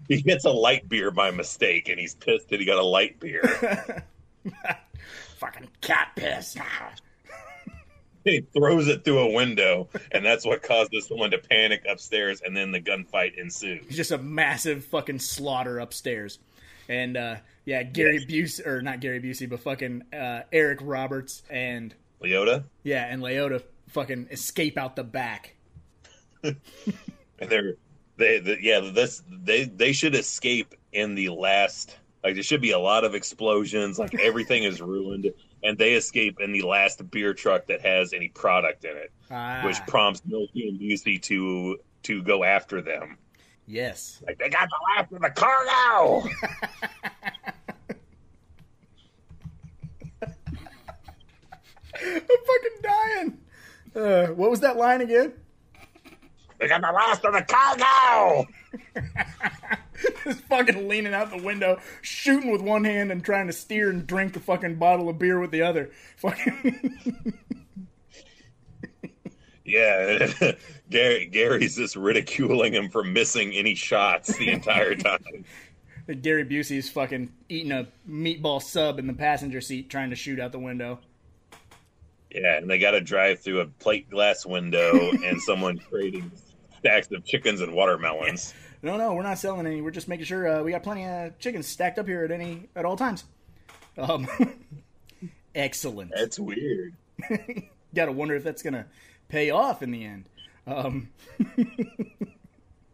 [0.10, 3.20] he gets a light beer by mistake, and he's pissed that he got a light
[3.20, 3.44] beer.
[5.38, 6.58] fucking cat piss.
[8.24, 12.56] he throws it through a window, and that's what causes someone to panic upstairs, and
[12.56, 13.88] then the gunfight ensues.
[13.90, 16.40] just a massive fucking slaughter upstairs.
[16.88, 21.96] And uh yeah, Gary Busey or not Gary Busey, but fucking uh Eric Roberts and
[22.26, 25.56] Liotta, yeah, and Liotta fucking escape out the back.
[26.44, 26.56] and
[27.40, 27.76] they're
[28.18, 31.98] they, the, yeah, this they they should escape in the last.
[32.24, 35.32] Like there should be a lot of explosions, like everything is ruined,
[35.64, 39.62] and they escape in the last beer truck that has any product in it, Ah,
[39.64, 43.18] which prompts Milky and Busey to to go after them.
[43.68, 44.24] yes.
[44.26, 46.28] Like they got the last of the cargo.
[52.06, 53.38] I'm fucking dying.
[53.96, 55.34] Uh, what was that line again?
[56.60, 58.48] They got the last of the cargo.
[60.24, 64.06] Just fucking leaning out the window, shooting with one hand and trying to steer and
[64.06, 65.92] drink the fucking bottle of beer with the other.
[66.18, 67.34] Fucking
[69.66, 70.32] Yeah,
[70.90, 75.44] Gary Gary's just ridiculing him for missing any shots the entire time.
[76.22, 80.52] Gary Busey's fucking eating a meatball sub in the passenger seat, trying to shoot out
[80.52, 81.00] the window.
[82.36, 86.30] Yeah, and they got to drive through a plate glass window and someone trading
[86.80, 88.54] stacks of chickens and watermelons.
[88.82, 89.82] No, no, we're not selling any.
[89.82, 92.68] We're just making sure uh, we got plenty of chickens stacked up here at any
[92.76, 93.24] at all times.
[93.98, 94.28] Um,
[95.56, 96.12] excellent.
[96.14, 96.96] That's weird.
[97.96, 98.88] Got to wonder if that's gonna
[99.30, 100.26] pay off in the end.
[100.68, 101.10] Um,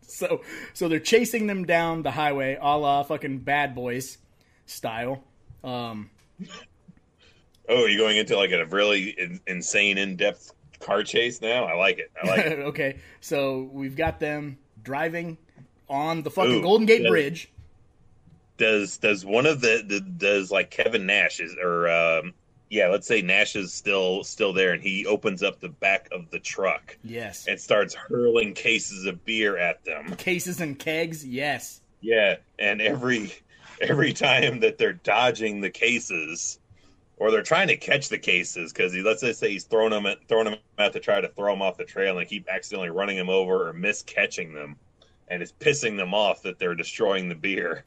[0.02, 0.42] so
[0.74, 4.20] so they're chasing them down the highway, a la fucking Bad Boys
[4.68, 5.24] style.
[5.64, 6.12] Um,
[7.70, 11.66] Oh, you're going into like a really in, insane, in-depth car chase now.
[11.66, 12.12] I like it.
[12.22, 12.60] I like it.
[12.70, 15.38] okay, so we've got them driving
[15.90, 17.10] on the fucking Ooh, Golden Gate yeah.
[17.10, 17.52] Bridge.
[18.58, 22.34] does does one of the, the does like Kevin Nash is or um,
[22.70, 26.30] yeah, let's say Nash is still still there, and he opens up the back of
[26.32, 27.46] the truck Yes.
[27.48, 30.16] and starts hurling cases of beer at them.
[30.16, 31.26] Cases and kegs.
[31.26, 31.82] Yes.
[32.00, 33.34] Yeah, and every
[33.82, 36.60] every time that they're dodging the cases,
[37.22, 40.08] or they're trying to catch the cases, because he, let's just say he's throwing them
[40.08, 42.50] at, throwing them out to try to throw them off the trail, and they keep
[42.50, 44.76] accidentally running them over or miss catching them,
[45.28, 47.86] and it's pissing them off that they're destroying the beer.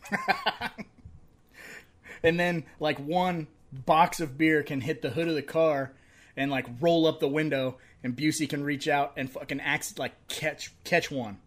[2.23, 5.91] and then like one box of beer can hit the hood of the car
[6.37, 10.13] and like roll up the window and Busey can reach out and fucking act like
[10.29, 11.39] catch catch one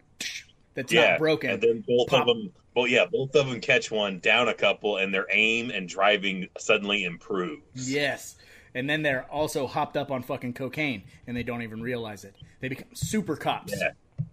[0.73, 1.51] that's yeah, not broken.
[1.51, 2.27] and then both Pop.
[2.27, 5.71] of them, well, yeah, both of them catch one, down a couple, and their aim
[5.71, 7.91] and driving suddenly improves.
[7.91, 8.35] Yes.
[8.75, 12.35] And then they're also hopped up on fucking cocaine and they don't even realize it.
[12.59, 13.73] They become super cops.
[13.75, 13.89] Yeah.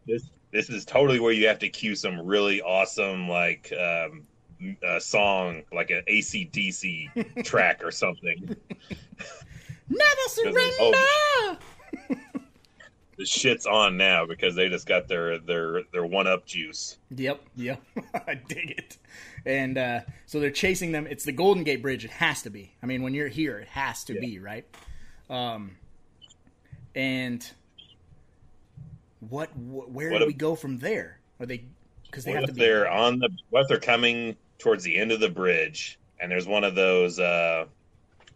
[0.06, 4.26] This this is totally where you have to cue some really awesome like um,
[4.86, 8.54] uh, song, like an ACDC track or something.
[9.88, 10.58] Never surrender.
[10.80, 11.56] oh.
[13.16, 16.98] The shit's on now because they just got their their their one up juice.
[17.14, 17.80] Yep, yep.
[18.26, 18.98] I dig it.
[19.46, 21.06] And uh, so they're chasing them.
[21.06, 22.04] It's the Golden Gate Bridge.
[22.04, 22.74] It has to be.
[22.82, 24.64] I mean, when you're here, it has to be, right?
[25.30, 25.76] Um,
[26.94, 27.46] and
[29.20, 29.48] what?
[29.50, 31.18] wh- where What do if- we go from there?
[31.40, 31.64] Are they?
[32.06, 32.60] Because they have to be.
[32.60, 36.46] they're on the what if they're coming towards the end of the bridge and there's
[36.46, 37.64] one of those uh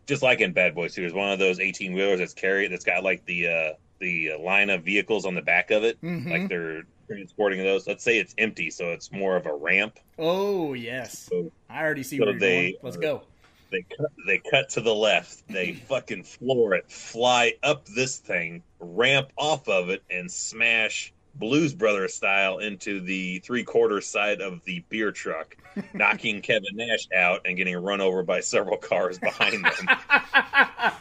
[0.06, 2.84] just like in Bad Boys 2, there's one of those eighteen wheelers that's carried that's
[2.84, 6.00] got like the uh the line of vehicles on the back of it.
[6.02, 6.30] Mhm.
[6.30, 7.86] Like they're transporting those.
[7.86, 9.98] Let's say it's empty, so it's more of a ramp.
[10.18, 12.74] Oh yes, So I already see so where you're they going.
[12.82, 13.22] Let's go.
[13.70, 18.62] they cut they cut to the left, they fucking floor it, fly up this thing,
[18.80, 24.64] ramp off of it, and smash Blues Brothers style into the three quarter side of
[24.64, 25.56] the beer truck,
[25.94, 29.88] knocking Kevin Nash out and getting run over by several cars behind them.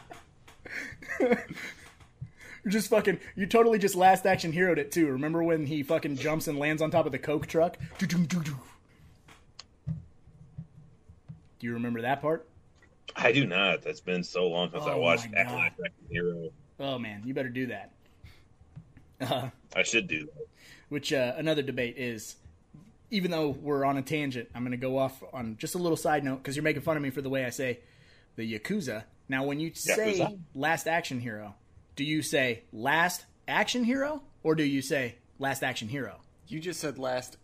[2.67, 3.21] You're just fucking.
[3.37, 5.07] You totally just last action heroed it too.
[5.07, 7.77] Remember when he fucking jumps and lands on top of the coke truck?
[7.97, 8.57] Do-do-do-do.
[9.85, 9.91] Do
[11.61, 12.45] you remember that part?
[13.15, 13.83] I do not.
[13.83, 15.53] That's been so long since I Oh watched my God.
[15.53, 16.49] Last Action Hero.
[16.77, 17.91] Oh man, you better do that.
[19.21, 20.47] Uh, I should do that.
[20.89, 22.35] which uh, another debate is,
[23.11, 25.95] even though we're on a tangent, I'm going to go off on just a little
[25.95, 27.79] side note because you're making fun of me for the way I say
[28.35, 29.05] the Yakuza.
[29.29, 30.37] Now, when you say Yakuza.
[30.53, 31.55] Last Action Hero,
[31.97, 36.21] do you say Last Action Hero or do you say Last Action Hero?
[36.47, 37.35] You just said last.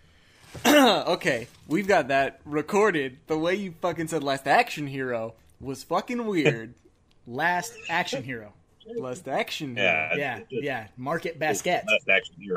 [0.66, 3.18] okay, we've got that recorded.
[3.26, 6.72] The way you fucking said last action hero was fucking weird.
[7.26, 8.52] Last Action Hero.
[8.96, 9.84] last action hero.
[9.86, 10.86] Yeah, Yeah, it's- yeah.
[10.96, 11.84] Market Basket.
[11.90, 12.56] Last Action Hero.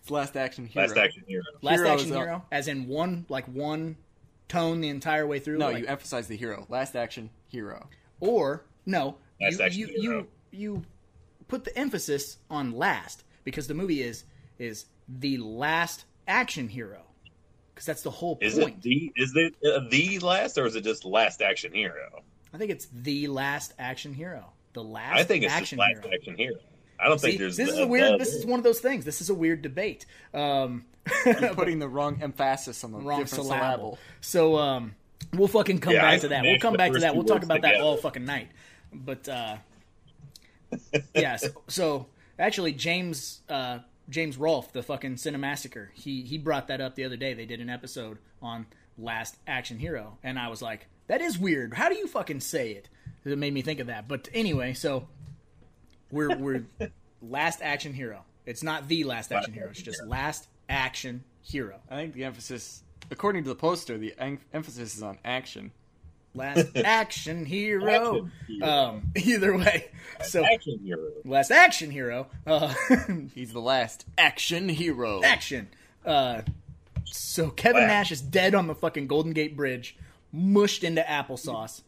[0.00, 0.86] It's last action hero.
[0.86, 1.42] Last Action Hero.
[1.60, 2.22] Last Hero Action is up.
[2.22, 3.96] Hero, as in one, like one
[4.48, 5.58] tone the entire way through.
[5.58, 6.64] No, like- you emphasize the hero.
[6.70, 7.88] Last action hero.
[8.20, 10.18] or no, Last you, Action you, Hero.
[10.18, 10.82] you you
[11.48, 14.24] put the emphasis on last because the movie is
[14.58, 17.02] is the last action hero
[17.74, 18.76] because that's the whole Is point.
[18.78, 22.22] it the is it uh, the last or is it just Last Action Hero?
[22.54, 24.44] I think it's the last action hero.
[24.72, 26.14] The last I think it's action just Last hero.
[26.16, 26.56] Action Hero.
[26.98, 28.14] I don't See, think there's this is a weird.
[28.14, 29.04] the- This is one of those things.
[29.04, 30.06] This is a weird debate.
[30.32, 30.86] Um,
[31.26, 33.58] You're putting the wrong emphasis on the wrong different syllable.
[33.58, 33.98] syllable.
[34.22, 34.94] So um,
[35.34, 36.42] we'll fucking come Yeah, back I to that.
[36.42, 37.14] We'll come back to that.
[37.14, 38.48] We'll talk words about that all fucking night.
[38.92, 39.56] But uh,
[41.14, 41.36] yeah,
[41.68, 42.06] so,
[42.38, 47.16] actually, James uh, James Rolfe, the fucking Cinemassacre, he he brought that up the other
[47.16, 47.34] day.
[47.34, 48.66] They did an episode on
[48.98, 51.74] Last Action Hero, and I was like, that is weird.
[51.74, 52.88] How do you fucking say it?
[53.24, 54.06] It made me think of that.
[54.06, 55.08] But anyway, so
[56.10, 56.64] we're we're
[57.22, 58.24] Last Action Hero.
[58.44, 59.70] It's not the Last Action Hero.
[59.70, 61.80] It's just Last Action Hero.
[61.90, 65.72] I think the emphasis, according to the poster, the em- emphasis is on action.
[66.36, 67.90] Last Action Hero.
[67.90, 68.68] Action Hero.
[68.68, 69.90] Um, either way,
[70.22, 71.10] so Action Hero.
[71.24, 72.28] Last Action Hero.
[72.46, 72.72] Uh,
[73.34, 75.22] He's the last action hero.
[75.24, 75.68] action.
[76.04, 76.42] Uh,
[77.04, 77.88] so Kevin Wow.
[77.88, 79.96] Nash is dead on the fucking Golden Gate Bridge,
[80.32, 81.82] mushed into applesauce.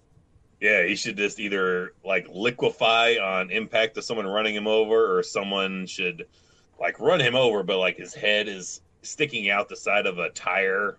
[0.60, 5.22] Yeah, he should just either like liquefy on impact of someone running him over, or
[5.22, 6.26] someone should
[6.80, 10.30] like run him over, but like his head is sticking out the side of a
[10.30, 10.96] tire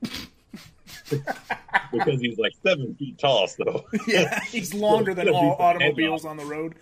[1.92, 3.48] because he's like seven feet tall.
[3.48, 6.76] So Yeah, he's longer than all automobiles on the road.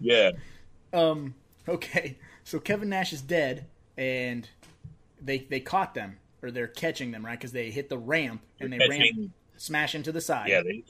[0.00, 0.30] yeah,
[0.92, 1.34] Um,
[1.68, 4.48] okay, so Kevin Nash is dead, and
[5.20, 8.72] they they caught them or they're catching them right because they hit the ramp and
[8.72, 10.48] they They're ramp catching- smash into the side.
[10.48, 10.84] Yeah, they,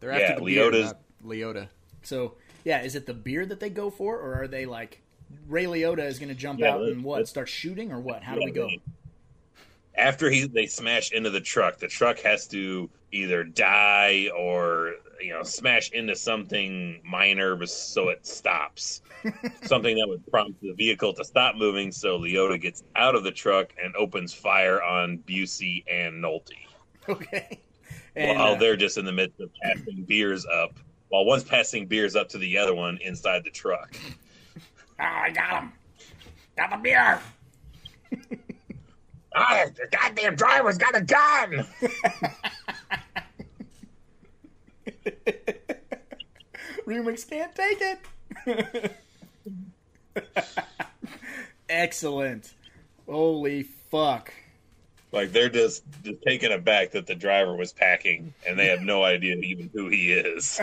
[0.00, 1.68] They're Yeah, after the beer, Liotta's- not Liotta.
[2.02, 5.00] So yeah, is it the beer that they go for, or are they like
[5.48, 8.22] Ray Liotta is going to jump Yeah, out and what start shooting or what?
[8.24, 8.68] How do we go?
[9.96, 14.94] They- after he they smash into the truck, the truck has to either die or
[15.20, 19.02] you know smash into something minor so it stops.
[19.62, 21.90] something that would prompt the vehicle to stop moving.
[21.90, 26.52] So Liotta gets out of the truck and opens fire on Busey and Nolte
[27.08, 27.60] Okay.
[28.14, 30.78] And, while uh, they're just in the midst of passing beers up.
[31.08, 33.94] While one's passing beers up to the other one inside the truck.
[34.56, 35.72] oh, I got him.
[36.56, 37.20] Got the beer.
[39.36, 41.66] Ah, the goddamn driver's got a gun!
[46.86, 47.82] Remix can't take
[48.46, 48.96] it.
[51.68, 52.54] Excellent.
[53.06, 54.32] Holy fuck.
[55.12, 59.04] Like they're just, just taken aback that the driver was packing, and they have no
[59.12, 60.60] idea even who he is.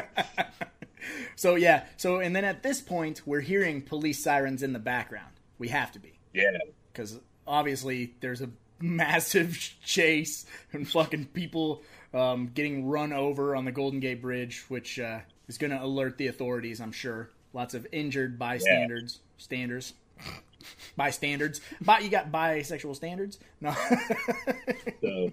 [1.35, 5.33] So yeah, so and then at this point we're hearing police sirens in the background.
[5.57, 6.57] We have to be Yeah,
[6.91, 8.49] because obviously there's a
[8.83, 11.81] massive chase and fucking people
[12.13, 16.17] um, getting run over on the Golden Gate Bridge, which uh, is going to alert
[16.17, 16.81] the authorities.
[16.81, 17.29] I'm sure.
[17.53, 19.93] Lots of injured bystanders, standards,
[20.97, 21.61] bystanders.
[21.81, 23.39] But you got bisexual standards?
[23.61, 23.73] No.
[25.01, 25.31] so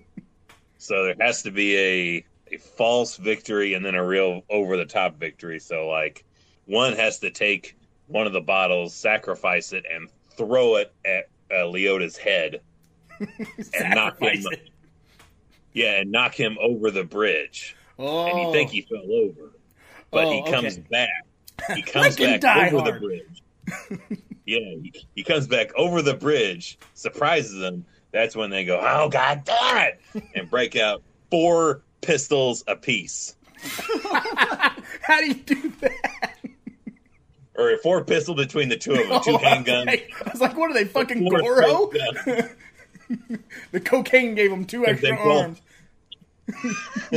[0.78, 4.84] so there has to be a a false victory and then a real over the
[4.84, 5.58] top victory.
[5.58, 6.24] So like
[6.66, 7.76] one has to take
[8.06, 12.60] one of the bottles, sacrifice it, and throw it at uh, Liotta's head,
[13.78, 14.42] and knock him.
[14.52, 14.70] It.
[15.72, 17.76] Yeah, and knock him over the bridge.
[17.98, 18.72] Oh, and you think oh.
[18.72, 19.52] he fell over,
[20.10, 20.86] but Oh, he comes okay.
[20.90, 21.76] back.
[21.76, 22.94] He comes back over Hard.
[22.94, 24.22] the bridge.
[24.46, 27.84] yeah, he, he comes back over the bridge, surprises them.
[28.12, 35.20] That's when they go, "Oh God damn it!" and break out four pistols apiece, how
[35.20, 36.36] do you do that?
[37.56, 39.82] or four pistol between the two of them, oh, two Oh, handguns.
[39.82, 40.08] okay.
[40.26, 41.90] I was like, what are they fucking Goro?
[43.72, 45.60] The cocaine gave him two extra arms.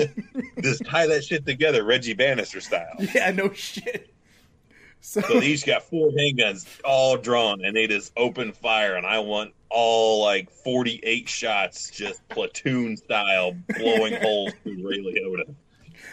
[0.61, 2.93] Just tie that shit together, Reggie Bannister style.
[3.13, 4.09] Yeah, no shit.
[5.01, 8.95] So, So they each got four handguns all drawn, and they just open fire.
[8.95, 15.53] And I want all like forty-eight shots, just platoon style, blowing holes through Ray Liotta.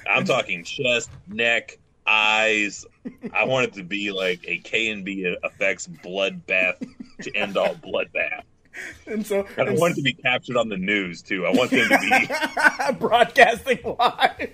[0.08, 2.84] I'm talking chest, neck, eyes.
[3.32, 6.84] I want it to be like a K and B effects bloodbath
[7.22, 8.42] to end all bloodbath.
[9.06, 11.46] and so And I want it to be captured on the news too.
[11.46, 14.50] I want them to be broadcasting live.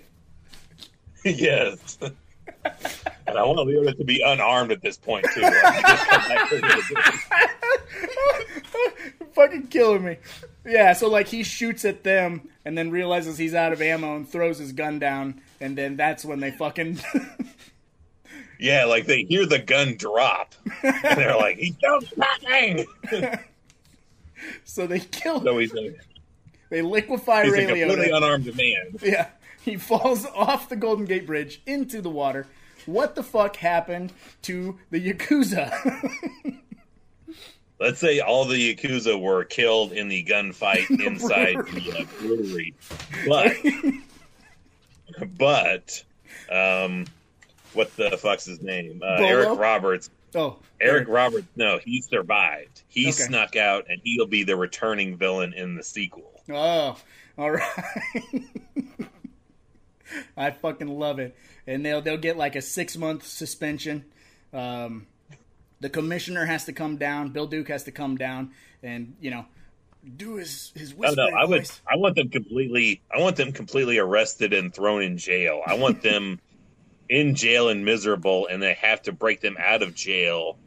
[1.25, 1.99] yes.
[2.03, 5.41] And I want Liotta to be unarmed at this point too.
[5.43, 7.47] Like, he just come back to the-
[9.33, 10.17] fucking killing me.
[10.65, 14.29] Yeah, so like he shoots at them and then realizes he's out of ammo and
[14.29, 16.99] throws his gun down, and then that's when they fucking
[18.59, 21.77] Yeah, like they hear the gun drop, and they're like, "He's
[22.43, 22.87] packing."
[24.65, 25.95] so they kill So he's a,
[26.71, 28.17] they liquefy he's Ray a completely Liotta.
[28.17, 28.97] unarmed man.
[29.03, 29.29] Yeah,
[29.63, 32.47] he falls off the Golden Gate Bridge into the water.
[32.87, 35.73] What the fuck happened to the Yakuza?
[37.79, 42.75] Let's say all the yakuza were killed in the gunfight inside the uh, brewery,
[43.29, 43.55] but
[45.37, 46.03] but
[46.51, 47.05] um,
[47.75, 49.03] what the fuck's his name?
[49.05, 50.09] Uh, Eric Roberts.
[50.37, 51.47] Oh, Eric Roberts.
[51.57, 52.83] No, he survived.
[52.89, 53.13] He Okay.
[53.13, 56.43] snuck out, and he'll be the returning villain in the sequel.
[56.53, 56.97] Oh,
[57.39, 57.85] all right.
[60.37, 64.05] I fucking love it, and they'll they'll get like a six month suspension.
[64.53, 65.07] Um,
[65.81, 67.31] the commissioner has to come down.
[67.31, 69.47] Bill Duke has to come down, and you know,
[70.17, 71.69] do his his Oh no, I would.
[71.91, 73.03] I want them completely.
[73.13, 75.61] I want them completely arrested and thrown in jail.
[75.67, 76.39] I want them
[77.09, 80.59] in jail and miserable, and they have to break them out of jail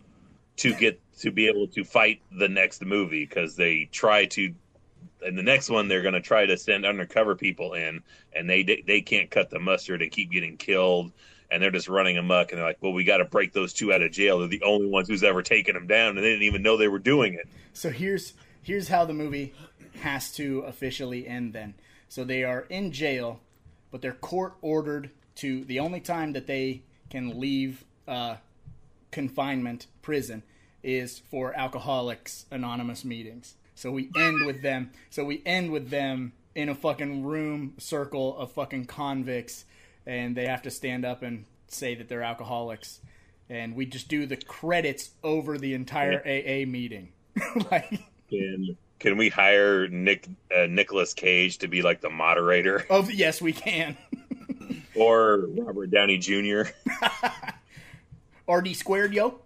[0.58, 4.54] to get to be able to fight the next movie because they try to.
[5.22, 8.02] In the next one, they're going to try to send undercover people in,
[8.34, 10.02] and they they can't cut the mustard.
[10.02, 11.12] They keep getting killed,
[11.52, 12.52] and they're just running amok.
[12.52, 14.40] And they're like, "Well, we got to break those two out of jail.
[14.40, 16.88] They're the only ones who's ever taken them down, and they didn't even know they
[16.88, 18.34] were doing it." So here's
[18.64, 19.54] here's how the movie
[20.02, 21.52] has to officially end.
[21.52, 21.74] Then,
[22.08, 23.42] so they are in jail,
[23.92, 25.66] but they're court ordered to.
[25.66, 28.36] The only time that they can leave uh,
[29.12, 30.44] confinement prison
[30.84, 33.56] is for Alcoholics Anonymous meetings.
[33.76, 34.92] So we end with them.
[35.10, 39.66] So we end with them in a fucking room circle of fucking convicts,
[40.06, 43.00] and they have to stand up and say that they're alcoholics.
[43.50, 47.14] And we just do the credits over the entire AA meeting.
[47.72, 53.08] like Can can we hire Nick uh, Nicolas Cage to be like the moderator, Oh
[53.10, 53.98] yes, we can.
[55.00, 56.62] or Robert Downey Jr.?
[58.52, 59.40] RD squared, yo.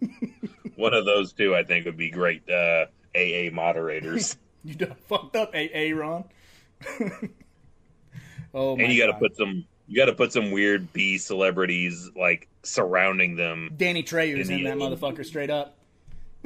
[0.76, 4.36] One of those two, I think, would be great uh, AA moderators.
[4.64, 6.22] You done fucked up, AA Ron.
[8.54, 11.18] oh my and you got to put some you got to put some weird B
[11.18, 13.70] celebrities like surrounding them.
[13.76, 15.76] Danny Trejo's in in that motherfucker straight up.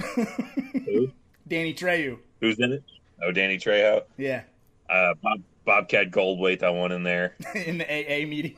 [0.00, 1.10] Who?
[1.46, 2.18] Danny Trejo.
[2.40, 2.82] Who's in it?
[3.22, 4.44] Oh, Danny Trejo, Yeah.
[4.88, 6.62] uh, Bob Bobcat Goldthwait.
[6.62, 7.36] I want in there.
[7.54, 8.56] in the AA meeting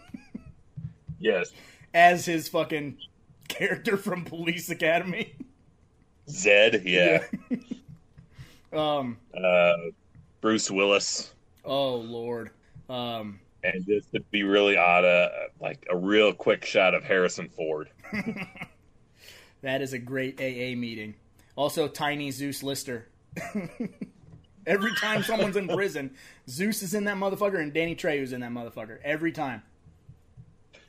[1.18, 1.50] Yes,
[1.92, 2.98] as his fucking
[3.48, 5.34] character from Police Academy.
[6.30, 6.82] Zed.
[6.84, 7.24] Yeah,
[8.72, 9.16] Um.
[9.34, 9.72] uh,
[10.40, 11.32] Bruce Willis.
[11.64, 12.50] Oh Lord.
[12.88, 13.40] Um.
[13.64, 15.28] And just to be really odd, uh,
[15.60, 17.90] like a real quick shot of Harrison Ford.
[19.62, 21.14] That is a great AA meeting.
[21.56, 23.08] Also, Tiny Zeus Lister.
[24.68, 26.14] Every time someone's in prison,
[26.48, 28.98] Zeus is in that motherfucker and Danny Trejo's in that motherfucker.
[29.02, 29.62] Every time.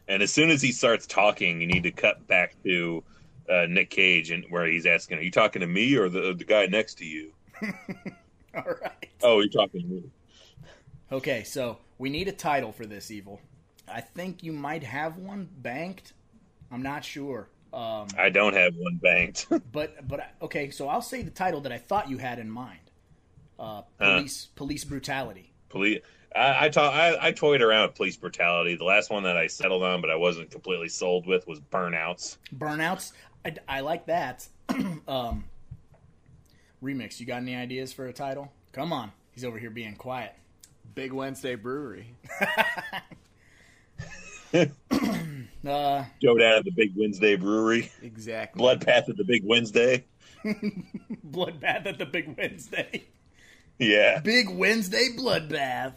[0.10, 3.04] And as soon as he starts talking, you need to cut back to
[3.50, 6.44] uh, Nick Cage, and where he's asking, "Are you talking to me or the the
[6.44, 7.32] guy next to you?"
[8.56, 9.10] All right.
[9.22, 10.04] Oh, you're talking to me.
[11.12, 13.40] Okay, so we need a title for this evil.
[13.88, 16.14] I think you might have one banked.
[16.72, 17.50] I'm not sure.
[17.72, 19.48] Um, I don't have one banked.
[19.72, 22.89] but but okay, so I'll say the title that I thought you had in mind.
[23.60, 25.52] Uh, police police brutality.
[25.70, 26.00] police.
[26.36, 28.76] I I, ta- I I toyed around with police brutality.
[28.76, 32.38] The last one that I settled on, but I wasn't completely sold with, was burnouts.
[32.56, 33.12] Burnouts.
[33.44, 34.48] I, I like that.
[35.08, 35.46] um,
[36.84, 37.20] remix.
[37.20, 38.52] You got any ideas for a title?
[38.74, 39.12] Come on.
[39.32, 40.34] He's over here being quiet.
[40.96, 42.16] Big Wednesday Brewery.
[45.68, 47.92] Uh, Go down to the Big Wednesday Brewery.
[48.02, 48.64] Exactly.
[48.64, 50.06] Bloodbath at the Big Wednesday.
[50.46, 53.04] bloodbath at the Big Wednesday.
[53.80, 54.20] Yeah.
[54.20, 55.94] Big Wednesday bloodbath.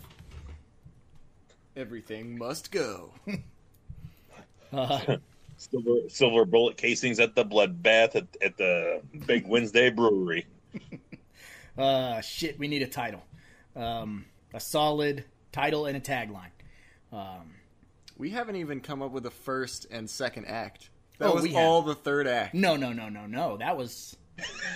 [1.76, 3.12] Everything must go.
[5.56, 10.46] Silver silver bullet casings at the Bloodbath at, at the Big Wednesday Brewery.
[11.78, 12.58] Uh, shit.
[12.58, 13.22] We need a title.
[13.74, 16.50] Um, a solid title and a tagline.
[17.10, 17.54] Um,
[18.18, 20.90] We haven't even come up with a first and second act.
[21.16, 21.62] That Oh, was we have.
[21.66, 22.52] all the third act.
[22.52, 23.56] no, no, no, no, no.
[23.56, 24.14] That was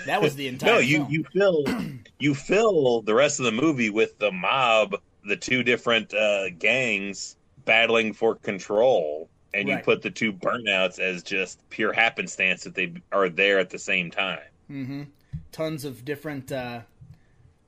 [0.06, 0.72] that was the entire.
[0.74, 1.10] No, you film.
[1.10, 1.64] you fill
[2.18, 7.36] you fill the rest of the movie with the mob, the two different uh, gangs
[7.64, 12.94] battling for control, and you put the two burnouts as just pure happenstance that they
[13.12, 14.38] are there at the same time.
[14.68, 15.02] hmm
[15.52, 16.80] Tons of different uh,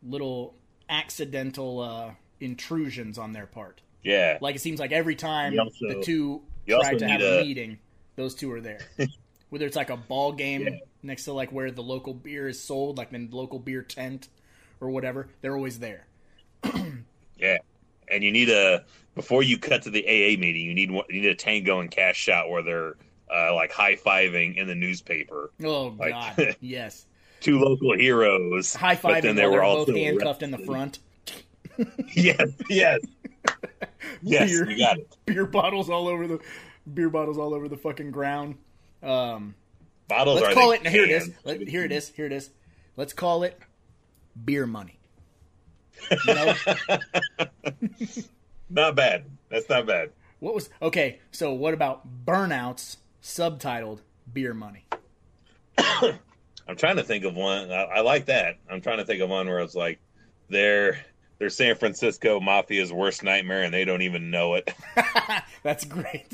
[0.02, 0.54] little
[0.88, 2.10] accidental uh,
[2.40, 3.80] intrusions on their part.
[4.02, 7.44] Yeah, Like it seems like every time also- the two try to have a, a-
[7.44, 7.78] meeting,
[8.16, 8.80] those two are there.
[9.50, 10.78] Whether it's like a ball game Yeah.
[11.02, 14.28] Next to like where the local beer is sold, like the local beer tent
[14.80, 16.06] or whatever, they're always there.
[17.38, 17.58] yeah,
[18.10, 18.84] and you need a
[19.14, 22.16] before you cut to the AA meeting, you need you need a tango and cash
[22.16, 22.94] shot where they're
[23.34, 25.50] uh, like high fiving in the newspaper.
[25.62, 27.06] Oh Like- God, yes.
[27.40, 30.98] Two local heroes, High five then and they were also both handcuffed in the front.
[32.12, 32.98] Yes, yes,
[34.22, 34.50] yes.
[34.50, 34.68] Beer.
[34.68, 35.16] You got it.
[35.26, 36.40] Beer bottles all over the
[36.92, 38.56] beer bottles all over the fucking ground.
[39.00, 39.54] Um,
[40.08, 40.86] Bottles let's call it.
[40.86, 41.30] Here it is.
[41.44, 42.08] Let, here it is.
[42.08, 42.50] Here it is.
[42.96, 43.58] Let's call it
[44.44, 44.98] beer money.
[46.26, 46.54] You know
[48.70, 49.24] Not bad.
[49.48, 50.10] That's not bad.
[50.40, 51.20] what was okay?
[51.30, 52.96] So what about burnouts?
[53.22, 54.00] Subtitled
[54.32, 54.86] beer money.
[55.78, 57.70] I'm trying to think of one.
[57.70, 58.58] I, I like that.
[58.70, 59.98] I'm trying to think of one where it's like
[60.48, 60.98] they're
[61.38, 64.72] they're San Francisco mafia's worst nightmare and they don't even know it.
[65.62, 66.32] That's great.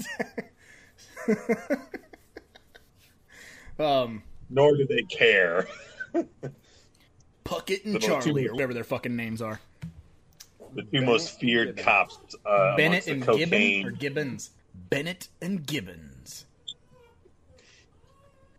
[3.79, 5.66] um, Nor do they care.
[7.45, 9.61] Puckett and The Charlie, two- or whatever their fucking names are.
[10.75, 13.49] The two most feared cops uh, Bennett and cocaine.
[13.49, 14.51] Gibbon or Gibbons.
[14.75, 16.47] Bennett and Gibbons.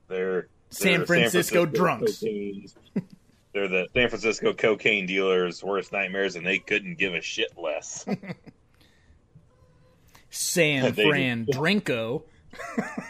[0.07, 2.19] They're, San they're Francisco drunks.
[2.19, 8.05] They're the San Francisco cocaine dealers' worst nightmares, and they couldn't give a shit less.
[10.29, 12.23] San Fran Drinko.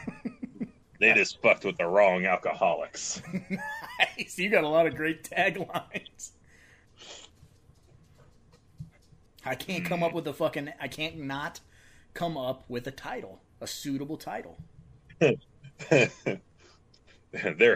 [0.99, 3.21] they just fucked with the wrong alcoholics.
[4.17, 4.37] Nice.
[4.37, 6.31] You got a lot of great taglines.
[9.45, 10.73] I can't come up with a fucking.
[10.81, 11.61] I can't not
[12.13, 14.57] come up with a title, a suitable title.
[15.19, 15.37] Their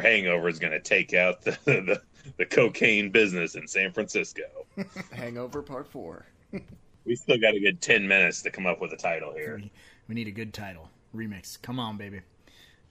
[0.01, 2.01] hangover is going to take out the, the
[2.37, 4.43] the cocaine business in San Francisco.
[5.11, 6.25] Hangover Part 4.
[7.05, 9.61] We still got a good ten minutes to come up with a title here.
[10.07, 10.89] We need a good title.
[11.15, 11.61] Remix.
[11.61, 12.21] Come on, baby.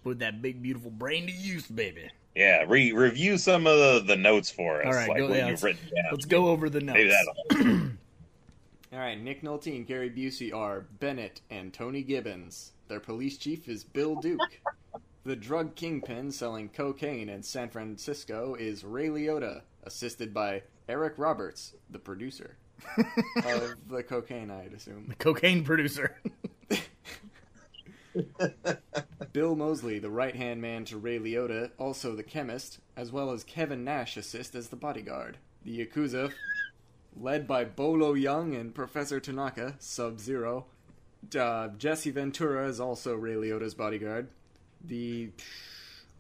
[0.09, 2.09] Put that big beautiful brain to use, baby.
[2.35, 5.37] Yeah, re- review some of the, the notes for us, All right, like go, what
[5.37, 6.05] yeah, you've let's, written down.
[6.13, 7.15] let's go over the notes.
[7.53, 7.69] Maybe.
[8.95, 12.73] All right, Nick Nolte and Gary Busey are Bennett and Tony Gibbons.
[12.89, 14.41] Their police chief is Bill Duke.
[15.25, 21.75] the drug kingpin selling cocaine in San Francisco is Ray Liotta, assisted by Eric Roberts,
[21.91, 22.57] the producer
[23.45, 25.09] of the cocaine, I'd assume.
[25.09, 26.17] The cocaine producer.
[29.33, 33.45] Bill Moseley, the right hand man to Ray Liotta, also the chemist, as well as
[33.45, 35.39] Kevin Nash assist as the bodyguard.
[35.65, 36.33] The Yakuza,
[37.17, 40.67] led by Bolo Yeung and Professor Tanaka, Sub Zero.
[41.37, 44.29] Uh, Jesse Ventura is also Ray Liotta's bodyguard.
[44.85, 45.31] The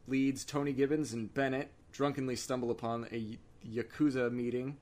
[0.06, 4.76] leads Tony Gibbons and Bennett drunkenly stumble upon a Yakuza meeting.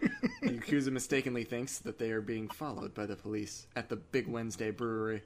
[0.00, 0.08] the
[0.50, 4.70] Yakuza mistakenly thinks that they are being followed by the police at the Big Wednesday
[4.70, 5.22] Brewery.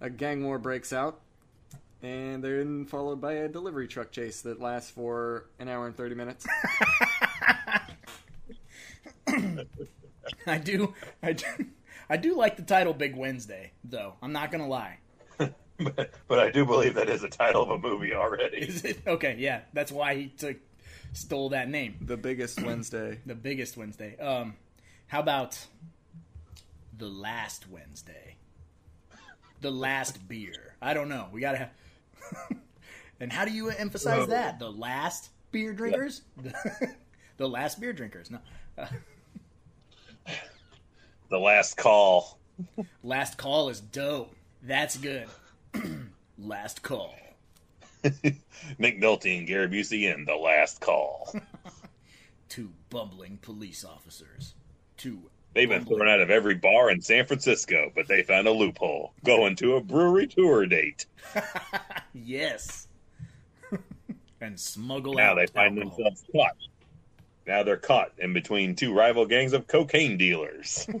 [0.00, 1.20] A gang war breaks out,
[2.02, 5.96] and they're then followed by a delivery truck chase that lasts for an hour and
[5.96, 6.46] 30 minutes.
[10.46, 11.44] I do, I do,
[12.08, 14.14] I do like the title Big Wednesday, though.
[14.22, 14.98] I'm not gonna lie.
[15.36, 15.54] but,
[16.28, 18.58] but I do believe that is the title of a movie already.
[18.58, 19.36] Is it okay?
[19.38, 20.56] Yeah, that's why he took
[21.12, 21.96] stole that name.
[22.00, 23.18] the biggest Wednesday.
[23.26, 24.16] The biggest Wednesday.
[24.18, 24.54] Um,
[25.08, 25.58] how about
[26.96, 28.36] the last Wednesday?
[29.60, 30.76] The last beer.
[30.80, 31.28] I don't know.
[31.32, 31.70] We gotta have.
[33.20, 34.58] and how do you emphasize that?
[34.58, 36.22] The last beer drinkers.
[37.36, 38.30] the last beer drinkers.
[38.30, 38.38] No.
[41.30, 42.38] The last call.
[43.02, 44.34] last call is dope.
[44.62, 45.26] That's good.
[46.38, 47.14] last call.
[48.78, 51.34] Nick Nolte and Gary Busey in The Last Call.
[52.48, 54.54] Two bumbling police officers.
[54.96, 55.30] Two.
[55.54, 59.12] They've been thrown out of every bar in San Francisco, but they found a loophole.
[59.24, 61.06] Going to a brewery tour date.
[62.14, 62.88] Yes.
[64.40, 65.96] and smuggle Now out they find alcohol.
[65.96, 66.56] themselves caught.
[67.46, 70.86] Now they're caught in between two rival gangs of cocaine dealers.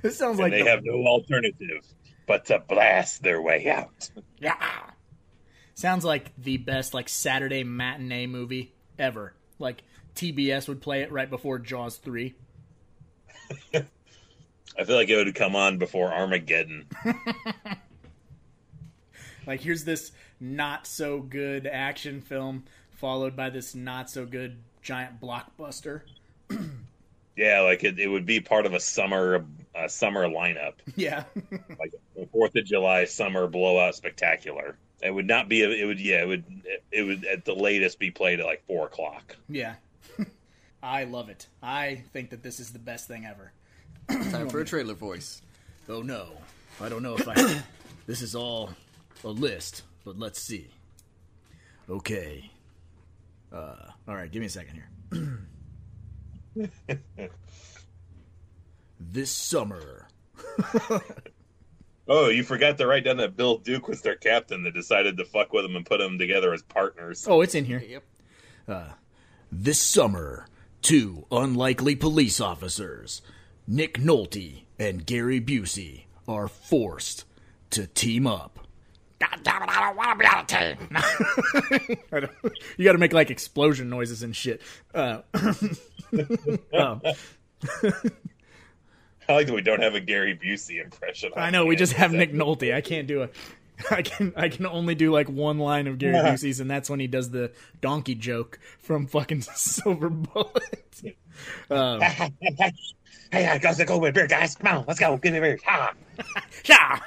[0.00, 1.84] This sounds and like they the- have no alternative
[2.26, 4.10] but to blast their way out.
[4.38, 4.54] Yeah.
[5.74, 9.34] Sounds like the best like Saturday matinee movie ever.
[9.58, 9.82] Like
[10.14, 12.32] TBS would play it right before Jaws 3.
[14.78, 16.86] I feel like it would come on before Armageddon.
[19.46, 25.20] Like here's this not so good action film followed by this not so good giant
[25.20, 26.02] blockbuster.
[27.34, 31.24] Yeah, like it, it would be part of a summer a summer lineup, Yeah.
[31.80, 34.76] like a Fourth of July summer blowout spectacular.
[35.02, 35.62] It would not be.
[35.62, 36.22] A, it would yeah.
[36.24, 36.44] It would.
[36.92, 39.34] It would at the latest be played at like four o'clock.
[39.48, 39.76] yeah.
[40.82, 41.46] I love it.
[41.62, 43.52] I think that this is the best thing ever.
[44.30, 45.40] Time for a trailer voice.
[45.88, 46.30] Oh no.
[46.80, 47.62] I don't know if I
[48.06, 48.70] This is all
[49.24, 50.68] a list, but let's see.
[51.88, 52.50] Okay.
[53.52, 53.76] Uh
[54.08, 56.68] all right, give me a second here.
[59.00, 60.08] this summer.
[62.08, 65.24] Oh, you forgot to write down that Bill Duke was their captain that decided to
[65.24, 67.24] fuck with them and put them together as partners.
[67.30, 67.78] Oh, it's in here.
[67.78, 68.02] Yep.
[68.66, 68.88] Uh,
[69.52, 70.46] This summer,
[70.82, 73.22] two unlikely police officers,
[73.66, 77.24] Nick Nolte and Gary Busey, are forced
[77.70, 78.58] to team up.
[79.18, 82.28] God damn it, I don't want to be on a team.
[82.76, 84.60] You got to make like explosion noises and shit.
[84.94, 87.00] Uh, um,
[89.28, 91.30] I like that we don't have a Gary Busey impression.
[91.36, 92.74] I know we just have Nick Nolte.
[92.74, 93.34] I can't do it.
[93.90, 97.00] I can I can only do like one line of Gary Busey's, and that's when
[97.00, 101.00] he does the donkey joke from fucking Silver Bullet.
[101.70, 102.00] Um,
[103.32, 104.54] Hey, I gotta go with beer, guys.
[104.54, 105.16] Come on, let's go.
[105.16, 105.58] Give me a beer.
[105.66, 105.94] Ah.
[106.66, 107.00] Yeah.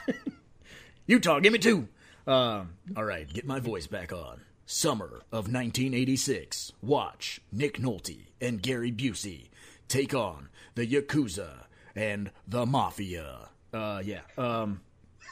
[1.05, 1.87] Utah, give me two.
[2.25, 4.41] Um, all right, get my voice back on.
[4.65, 6.73] Summer of 1986.
[6.81, 9.49] Watch Nick Nolte and Gary Busey
[9.87, 11.65] take on the Yakuza
[11.95, 13.49] and the Mafia.
[13.71, 14.21] Uh, yeah.
[14.37, 14.81] Um,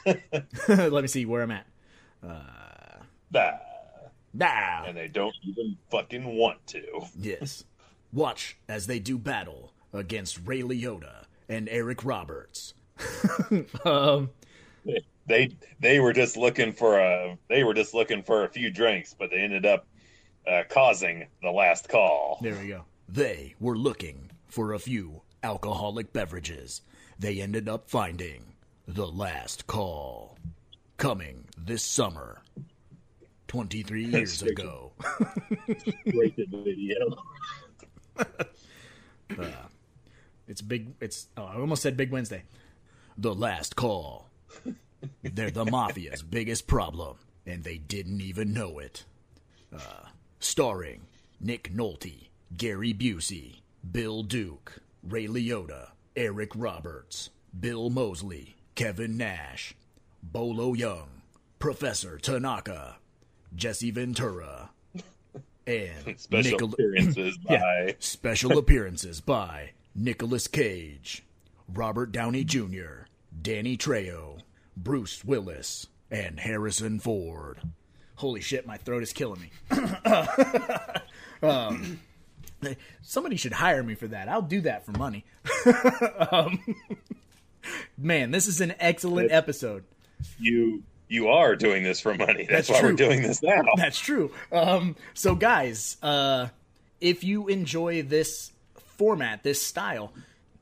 [0.68, 1.66] let me see where I'm at.
[2.22, 3.52] Nah.
[4.40, 6.82] Ah, And they don't even fucking want to.
[7.18, 7.64] yes.
[8.12, 12.74] Watch as they do battle against Ray Liotta and Eric Roberts.
[13.84, 14.30] um,
[15.26, 19.14] They they were just looking for a they were just looking for a few drinks,
[19.18, 19.86] but they ended up
[20.46, 22.38] uh, causing the last call.
[22.42, 22.84] There we go.
[23.08, 26.82] They were looking for a few alcoholic beverages.
[27.18, 28.53] They ended up finding
[28.86, 30.36] the last call.
[30.96, 32.42] Coming this summer.
[33.48, 34.92] 23 years ago.
[36.06, 37.16] Rated video.
[40.46, 40.94] It's big.
[41.00, 41.28] It's.
[41.36, 42.42] Oh, I almost said Big Wednesday.
[43.16, 44.28] The last call.
[45.22, 47.16] They're the mafia's biggest problem,
[47.46, 49.04] and they didn't even know it.
[49.74, 50.08] Uh,
[50.40, 51.06] starring
[51.40, 53.60] Nick Nolte, Gary Busey,
[53.90, 59.74] Bill Duke, Ray Liotta, Eric Roberts, Bill Moseley, Kevin Nash,
[60.22, 61.06] Bolo Yeung,
[61.58, 62.96] Professor Tanaka,
[63.54, 64.70] Jesse Ventura,
[65.66, 67.92] and Special appearances by Yeah.
[68.00, 71.22] Special appearances by Nicolas Cage,
[71.72, 73.06] Robert Downey Jr.,
[73.40, 74.40] Danny Trejo,
[74.76, 77.58] Bruce Willis, and Harrison Ford.
[78.16, 79.50] Holy shit, my throat is killing me.
[81.42, 82.00] um,
[83.02, 84.28] somebody should hire me for that.
[84.28, 85.24] I'll do that for money.
[86.30, 86.60] um,
[87.98, 89.84] man, this is an excellent episode.
[90.38, 90.82] you.
[91.06, 92.46] You are doing this for money.
[92.50, 92.88] That's, That's why true.
[92.88, 93.62] we're doing this now.
[93.76, 94.32] That's true.
[94.50, 96.48] Um, so, guys, uh,
[96.98, 98.50] if you enjoy this
[98.96, 100.12] format, this style,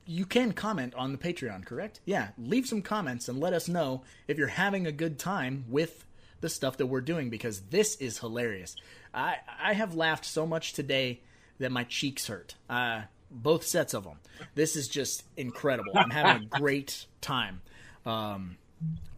[0.05, 2.00] you can comment on the Patreon, correct?
[2.05, 6.05] Yeah, leave some comments and let us know if you're having a good time with
[6.40, 8.74] the stuff that we're doing because this is hilarious.
[9.14, 11.20] I I have laughed so much today
[11.61, 12.57] that my cheeks hurt.
[12.68, 13.03] Uh,
[13.33, 14.18] both sets of them.
[14.55, 15.93] This is just incredible.
[15.97, 17.62] I'm having a great time.
[18.07, 18.57] Um,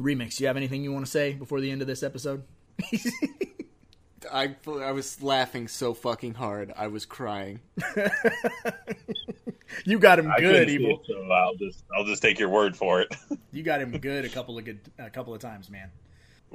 [0.00, 2.42] Remix, you have anything you want to say before the end of this episode?
[4.32, 6.72] I I was laughing so fucking hard.
[6.76, 7.60] I was crying.
[9.86, 11.00] You got him I good, couldn't evil.
[11.00, 13.14] it, so I'll just I'll just take your word for it.
[13.52, 15.90] You got him good a couple of good a couple of times, man.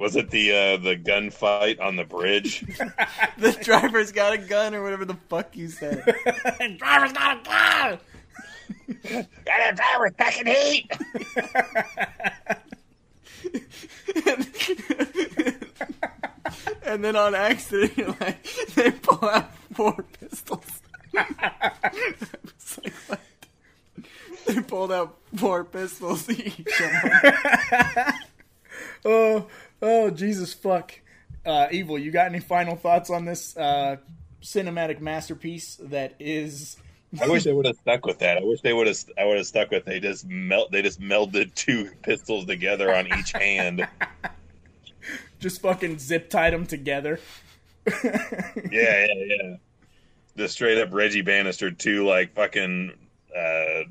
[0.00, 2.60] Was it the uh, the gunfight on the bridge?
[3.36, 6.02] the driver's got a gun or whatever the fuck you said.
[6.78, 7.98] Driver's got a gun.
[9.44, 10.90] Got a driver packing heat.
[16.82, 18.42] and then on accident, you're like,
[18.74, 20.80] they pull out four pistols.
[21.12, 22.78] It's
[23.08, 23.20] like.
[24.46, 26.80] They pulled out four pistols each.
[29.04, 29.46] Oh,
[29.82, 30.92] oh, Jesus fuck.
[31.44, 33.96] Uh, Evil, you got any final thoughts on this uh,
[34.42, 36.76] cinematic masterpiece that is
[37.20, 38.38] I wish they would have stuck with that.
[38.38, 38.96] I wish they would have.
[39.18, 39.84] I would have stuck with.
[39.84, 40.70] They just melt.
[40.70, 43.86] They just melded two pistols together on each hand.
[45.40, 47.20] just fucking zip tied them together?
[48.70, 49.56] Yeah, yeah, yeah.
[50.36, 52.92] Just straight up Reggie Bannister two like fucking
[53.36, 53.82] uh,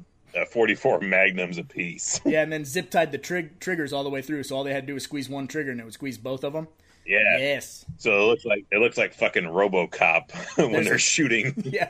[0.41, 2.21] uh, forty four magnums apiece.
[2.25, 4.73] Yeah, and then zip tied the trig- triggers all the way through, so all they
[4.73, 6.67] had to do was squeeze one trigger and it would squeeze both of them.
[7.05, 7.37] Yeah.
[7.39, 7.85] Yes.
[7.97, 11.53] So it looks like it looks like fucking RoboCop when There's they're a- shooting.
[11.65, 11.89] Yeah.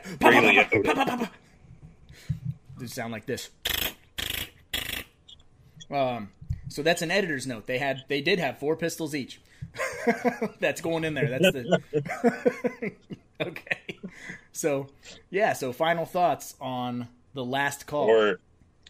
[2.78, 3.50] They sound like this.
[5.90, 6.30] Um,
[6.68, 7.66] so that's an editor's note.
[7.66, 9.40] They had, they did have four pistols each.
[10.60, 11.28] that's going in there.
[11.28, 12.92] That's the.
[13.40, 13.98] okay.
[14.52, 14.86] So,
[15.30, 15.52] yeah.
[15.52, 18.08] So, final thoughts on the last call.
[18.08, 18.40] Or,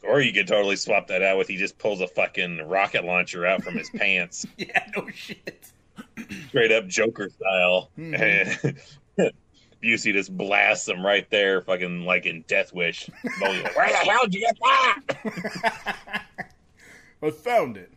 [0.03, 3.47] or you could totally swap that out with he just pulls a fucking rocket launcher
[3.47, 4.87] out from his pants, yeah.
[4.97, 5.71] No shit.
[6.49, 7.91] straight up Joker style.
[7.99, 8.69] Mm-hmm.
[9.21, 9.33] And
[9.83, 13.09] Busey just blasts him right there, fucking like in Death Wish.
[13.41, 13.69] Where the
[14.05, 16.25] hell did you get that?
[17.23, 17.91] I found it.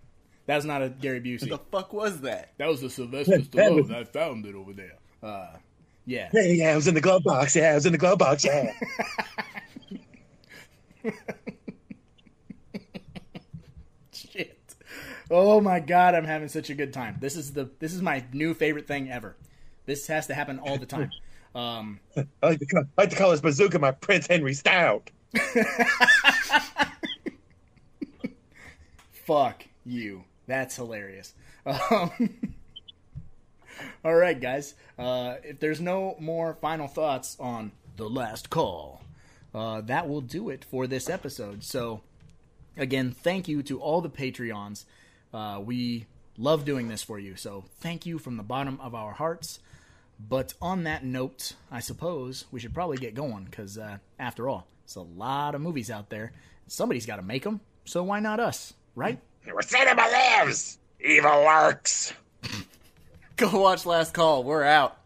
[0.45, 1.49] That's not a Gary Busey.
[1.49, 2.51] the fuck was that?
[2.57, 3.93] That was the Sylvester Stallone.
[3.93, 4.97] I found it over there.
[5.21, 5.51] Uh,
[6.05, 6.29] yeah.
[6.33, 7.55] Yeah, yeah, it was in the glove box.
[7.55, 8.43] Yeah, it was in the glove box.
[8.43, 8.73] Yeah.
[14.13, 14.75] Shit.
[15.29, 17.17] Oh my god, I'm having such a good time.
[17.19, 19.35] This is the this is my new favorite thing ever.
[19.85, 21.11] This has to happen all the time.
[21.55, 25.11] Um, I like to call, I like to call this bazooka my Prince Henry Stout.
[29.11, 30.23] fuck you.
[30.47, 31.35] That's hilarious.
[31.63, 32.11] Um,
[34.03, 34.73] all right, guys.
[34.97, 39.02] Uh, if there's no more final thoughts on the last call,
[39.53, 41.63] uh, that will do it for this episode.
[41.63, 42.01] So,
[42.77, 44.85] again, thank you to all the Patreons.
[45.33, 46.05] Uh, we
[46.37, 47.35] love doing this for you.
[47.35, 49.59] So, thank you from the bottom of our hearts.
[50.19, 54.67] But on that note, I suppose we should probably get going because, uh, after all,
[54.83, 56.31] it's a lot of movies out there.
[56.67, 57.61] Somebody's got to make them.
[57.85, 59.19] So, why not us, right?
[59.43, 62.13] Where cinema lives, evil lurks.
[63.35, 64.43] Go watch Last Call.
[64.43, 64.97] We're out.